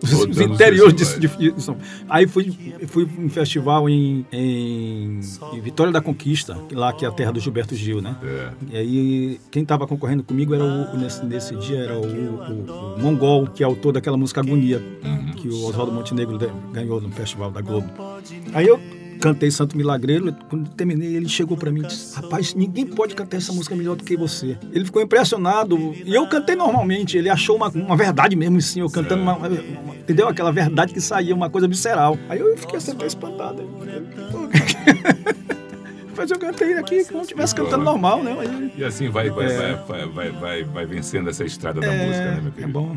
Os, 0.02 0.38
interiores 0.40 0.94
de, 1.18 1.28
de, 1.28 1.52
de 1.52 1.62
São 1.62 1.76
Aí 2.08 2.26
fui, 2.26 2.50
fui 2.86 3.08
em 3.18 3.28
festival 3.28 3.88
em, 3.88 4.24
em, 4.32 5.20
Vitória 5.62 5.92
da 5.92 6.00
Conquista, 6.00 6.56
lá 6.72 6.92
que 6.92 7.04
é 7.04 7.08
a 7.08 7.12
terra 7.12 7.32
do 7.32 7.40
Gilberto 7.40 7.74
Gil, 7.74 8.00
né? 8.00 8.16
É. 8.22 8.50
E 8.70 8.76
aí, 8.76 9.40
quem 9.50 9.62
estava 9.62 9.86
concorrendo 9.86 10.22
comigo 10.22 10.54
era 10.54 10.64
o, 10.64 10.96
nesse, 10.96 11.24
nesse 11.24 11.56
dia 11.56 11.78
era 11.78 11.98
o, 11.98 12.04
o- 12.04 12.94
o 12.96 13.00
Mongol, 13.00 13.46
que 13.48 13.62
é 13.62 13.66
autor 13.66 13.92
daquela 13.92 14.16
música 14.16 14.40
Agonia, 14.40 14.80
que 15.36 15.48
o 15.48 15.66
Oswaldo 15.66 15.92
Montenegro 15.92 16.38
ganhou 16.72 17.00
no 17.00 17.10
Festival 17.10 17.50
da 17.50 17.60
Globo. 17.60 17.88
Aí 18.52 18.66
eu 18.66 18.80
cantei 19.20 19.50
Santo 19.50 19.76
Milagreiro, 19.76 20.34
quando 20.50 20.68
terminei, 20.70 21.16
ele 21.16 21.28
chegou 21.28 21.56
para 21.56 21.70
mim 21.70 21.80
e 21.80 21.86
disse: 21.86 22.14
Rapaz, 22.16 22.54
ninguém 22.54 22.86
pode 22.86 23.14
cantar 23.14 23.36
essa 23.38 23.52
música 23.52 23.74
melhor 23.74 23.96
do 23.96 24.04
que 24.04 24.16
você. 24.16 24.56
Ele 24.72 24.84
ficou 24.84 25.00
impressionado, 25.02 25.94
e 26.04 26.14
eu 26.14 26.26
cantei 26.28 26.54
normalmente, 26.54 27.16
ele 27.16 27.28
achou 27.30 27.56
uma, 27.56 27.68
uma 27.68 27.96
verdade 27.96 28.36
mesmo, 28.36 28.58
assim, 28.58 28.80
eu 28.80 28.90
cantando 28.90 29.22
uma, 29.22 29.34
uma- 29.34 29.48
uma- 29.48 29.94
Entendeu? 30.04 30.28
Aquela 30.28 30.52
verdade 30.52 30.92
que 30.92 31.00
saía, 31.00 31.34
uma 31.34 31.48
coisa 31.48 31.66
visceral. 31.66 32.18
Aí 32.28 32.38
eu 32.38 32.54
fiquei 32.58 32.76
assim, 32.76 32.90
até 32.92 33.06
espantado. 33.06 33.62
Mas 36.16 36.30
eu 36.30 36.38
cantei 36.38 36.74
aqui 36.74 37.04
como 37.06 37.20
se 37.20 37.24
estivesse 37.32 37.54
cantando 37.54 37.82
normal, 37.84 38.22
né? 38.22 38.70
E 38.76 38.84
assim 38.84 39.08
vai, 39.08 39.30
vai, 39.30 39.46
É. 39.46 39.74
vai, 39.88 40.06
vai, 40.06 40.30
vai, 40.30 40.62
vai 40.64 40.86
vencendo 40.86 41.28
essa 41.28 41.44
estrada 41.44 41.80
da 41.80 41.90
música, 41.90 42.24
né, 42.34 42.40
meu 42.40 42.48
é, 42.50 42.54
querido? 42.54 42.62
é 42.62 42.66
bom. 42.72 42.96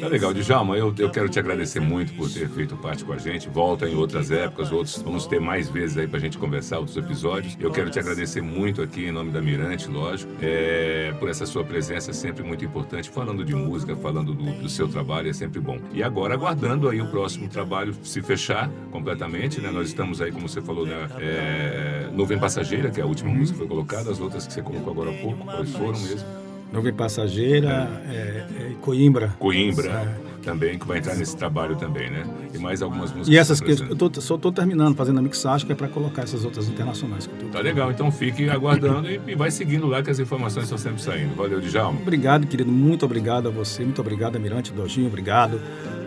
Tá 0.00 0.08
legal, 0.08 0.34
Djalma, 0.34 0.76
eu, 0.76 0.94
eu 0.98 1.10
quero 1.10 1.28
te 1.28 1.38
agradecer 1.38 1.80
muito 1.80 2.12
por 2.14 2.30
ter 2.30 2.48
feito 2.48 2.76
parte 2.76 3.04
com 3.04 3.12
a 3.12 3.18
gente. 3.18 3.48
Volta 3.48 3.88
em 3.88 3.94
outras 3.94 4.30
épocas, 4.30 4.72
outros 4.72 5.00
vamos 5.02 5.26
ter 5.26 5.40
mais 5.40 5.68
vezes 5.68 5.96
aí 5.96 6.06
pra 6.06 6.18
gente 6.18 6.36
conversar, 6.36 6.78
outros 6.78 6.96
episódios. 6.96 7.56
Eu 7.60 7.70
quero 7.70 7.90
te 7.90 7.98
agradecer 7.98 8.42
muito 8.42 8.82
aqui 8.82 9.06
em 9.06 9.12
nome 9.12 9.30
da 9.30 9.40
Mirante, 9.40 9.88
lógico, 9.88 10.32
é, 10.42 11.14
por 11.18 11.28
essa 11.28 11.46
sua 11.46 11.64
presença 11.64 12.12
sempre 12.12 12.42
muito 12.42 12.64
importante, 12.64 13.08
falando 13.08 13.44
de 13.44 13.54
música, 13.54 13.94
falando 13.96 14.34
do, 14.34 14.44
do 14.62 14.68
seu 14.68 14.88
trabalho, 14.88 15.30
é 15.30 15.32
sempre 15.32 15.60
bom. 15.60 15.78
E 15.92 16.02
agora 16.02 16.34
aguardando 16.34 16.88
aí 16.88 17.00
o 17.00 17.06
próximo 17.06 17.48
trabalho 17.48 17.94
se 18.02 18.20
fechar 18.20 18.70
completamente, 18.90 19.60
né? 19.60 19.70
Nós 19.70 19.88
estamos 19.88 20.20
aí, 20.20 20.32
como 20.32 20.48
você 20.48 20.60
falou, 20.60 20.86
né? 20.86 21.08
É, 21.18 22.08
Nuvem 22.12 22.38
Passageira, 22.38 22.90
que 22.90 23.00
é 23.00 23.02
a 23.02 23.06
última 23.06 23.30
música 23.30 23.54
que 23.54 23.58
foi 23.58 23.68
colocada, 23.68 24.10
as 24.10 24.20
outras 24.20 24.46
que 24.46 24.52
você 24.52 24.62
colocou 24.62 24.92
agora 24.92 25.10
há 25.10 25.14
pouco, 25.14 25.44
quais 25.44 25.70
foram 25.70 26.00
mesmo? 26.00 26.43
Nuvem 26.74 26.92
Passageira, 26.92 28.02
é, 28.08 28.12
é, 28.12 28.72
Coimbra. 28.80 29.34
Coimbra 29.38 30.18
também, 30.42 30.78
que 30.78 30.86
vai 30.86 30.98
entrar 30.98 31.14
nesse 31.14 31.34
trabalho 31.36 31.74
também, 31.76 32.10
né? 32.10 32.24
E 32.52 32.58
mais 32.58 32.82
algumas 32.82 33.10
músicas. 33.12 33.28
E 33.28 33.38
essas 33.38 33.60
que 33.60 33.70
eu 33.70 33.96
tô, 33.96 34.20
só 34.20 34.34
estou 34.34 34.52
terminando, 34.52 34.94
fazendo 34.94 35.18
a 35.18 35.22
mixagem, 35.22 35.66
que 35.66 35.72
é 35.72 35.74
para 35.74 35.88
colocar 35.88 36.22
essas 36.22 36.44
outras 36.44 36.68
internacionais 36.68 37.26
que 37.26 37.32
eu 37.32 37.38
tô. 37.38 37.46
Tá 37.46 37.60
legal, 37.60 37.90
então 37.90 38.10
fique 38.12 38.50
aguardando 38.50 39.08
e, 39.10 39.18
e 39.28 39.34
vai 39.34 39.50
seguindo 39.50 39.86
lá 39.86 40.02
que 40.02 40.10
as 40.10 40.18
informações 40.18 40.64
estão 40.64 40.76
sempre 40.76 41.00
saindo. 41.00 41.34
Valeu, 41.34 41.60
Djalma. 41.60 41.98
Obrigado, 42.00 42.46
querido. 42.46 42.70
Muito 42.70 43.06
obrigado 43.06 43.48
a 43.48 43.50
você. 43.50 43.82
Muito 43.84 44.00
obrigado, 44.02 44.38
Mirante 44.38 44.72
Dojinho. 44.72 45.06
Obrigado. 45.06 45.58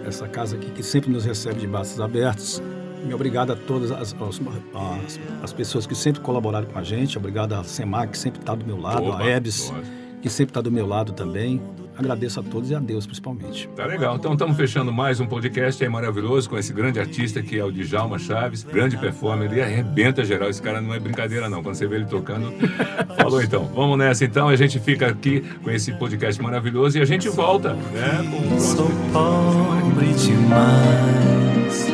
Essa 0.05 0.27
casa 0.27 0.55
aqui 0.55 0.69
que 0.69 0.83
sempre 0.83 1.09
nos 1.09 1.25
recebe 1.25 1.59
de 1.59 1.65
braços 1.67 1.99
abertos. 1.99 2.61
E 3.09 3.13
obrigado 3.13 3.51
a 3.53 3.55
todas 3.55 3.89
as, 3.91 4.13
as, 4.13 4.41
as- 4.75 5.19
as 5.43 5.53
pessoas 5.53 5.87
que 5.87 5.95
sempre 5.95 6.21
colaboraram 6.21 6.67
com 6.67 6.77
a 6.77 6.83
gente. 6.83 7.17
Obrigado 7.17 7.53
a 7.53 7.63
Semar, 7.63 8.07
que 8.07 8.17
sempre 8.17 8.39
está 8.39 8.53
do 8.53 8.65
meu 8.65 8.79
lado. 8.79 9.03
Opa, 9.03 9.23
a 9.23 9.27
Ebs, 9.27 9.69
lógico. 9.69 10.06
Que 10.27 10.33
sempre 10.33 10.51
está 10.51 10.61
do 10.61 10.71
meu 10.71 10.85
lado 10.85 11.13
também. 11.13 11.61
Agradeço 11.97 12.39
a 12.39 12.43
todos 12.43 12.69
e 12.69 12.75
a 12.75 12.79
Deus, 12.79 13.07
principalmente. 13.07 13.67
Tá 13.75 13.85
legal. 13.85 14.17
Então 14.17 14.33
estamos 14.33 14.55
fechando 14.55 14.93
mais 14.93 15.19
um 15.19 15.25
podcast 15.25 15.83
aí 15.83 15.89
maravilhoso 15.89 16.47
com 16.47 16.55
esse 16.55 16.71
grande 16.71 16.99
artista 16.99 17.41
que 17.41 17.57
é 17.57 17.63
o 17.63 17.71
Djalma 17.71 18.19
Chaves, 18.19 18.61
grande 18.63 18.95
performer, 18.97 19.51
ele 19.51 19.61
arrebenta 19.61 20.23
geral. 20.23 20.47
Esse 20.49 20.61
cara 20.61 20.79
não 20.79 20.93
é 20.93 20.99
brincadeira, 20.99 21.49
não. 21.49 21.63
Quando 21.63 21.73
você 21.75 21.87
vê 21.87 21.95
ele 21.95 22.05
tocando. 22.05 22.53
Falou 23.17 23.41
então. 23.41 23.65
Vamos 23.73 23.97
nessa 23.97 24.25
então. 24.25 24.47
A 24.47 24.55
gente 24.55 24.79
fica 24.79 25.07
aqui 25.07 25.41
com 25.63 25.71
esse 25.71 25.91
podcast 25.93 26.39
maravilhoso 26.39 26.99
e 26.99 27.01
a 27.01 27.05
gente 27.05 27.29
volta, 27.29 27.73
né? 27.73 28.23
Com 28.29 28.55
o 28.55 28.59
Sou 28.59 28.91
pobre 29.11 30.13
demais, 30.13 31.87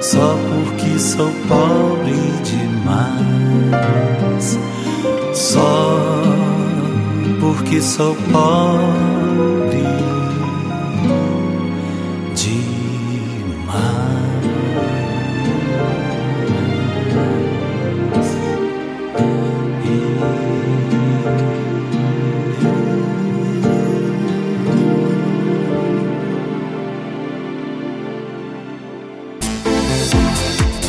só 0.00 0.34
porque 0.48 0.98
sou 0.98 1.30
pobre 1.46 2.14
demais, 2.42 3.78
só 5.34 5.91
porque 7.72 7.80
sou 7.80 8.14
pobre 8.30 9.82
demais. 12.34 12.82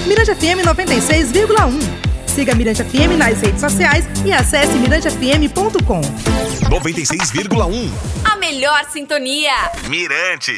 Mirante 0.06 0.36
FM 0.36 0.66
96,1. 0.68 1.80
Siga 2.28 2.56
Mirante 2.56 2.84
FM 2.84 3.18
nas 3.18 3.40
redes 3.40 3.62
sociais 3.62 4.06
e 4.26 4.34
acesse 4.34 4.74
mirantefm.com. 4.80 6.43
96,1. 6.74 7.92
A 8.26 8.36
melhor 8.38 8.84
sintonia. 8.92 9.54
Mirante. 9.88 10.52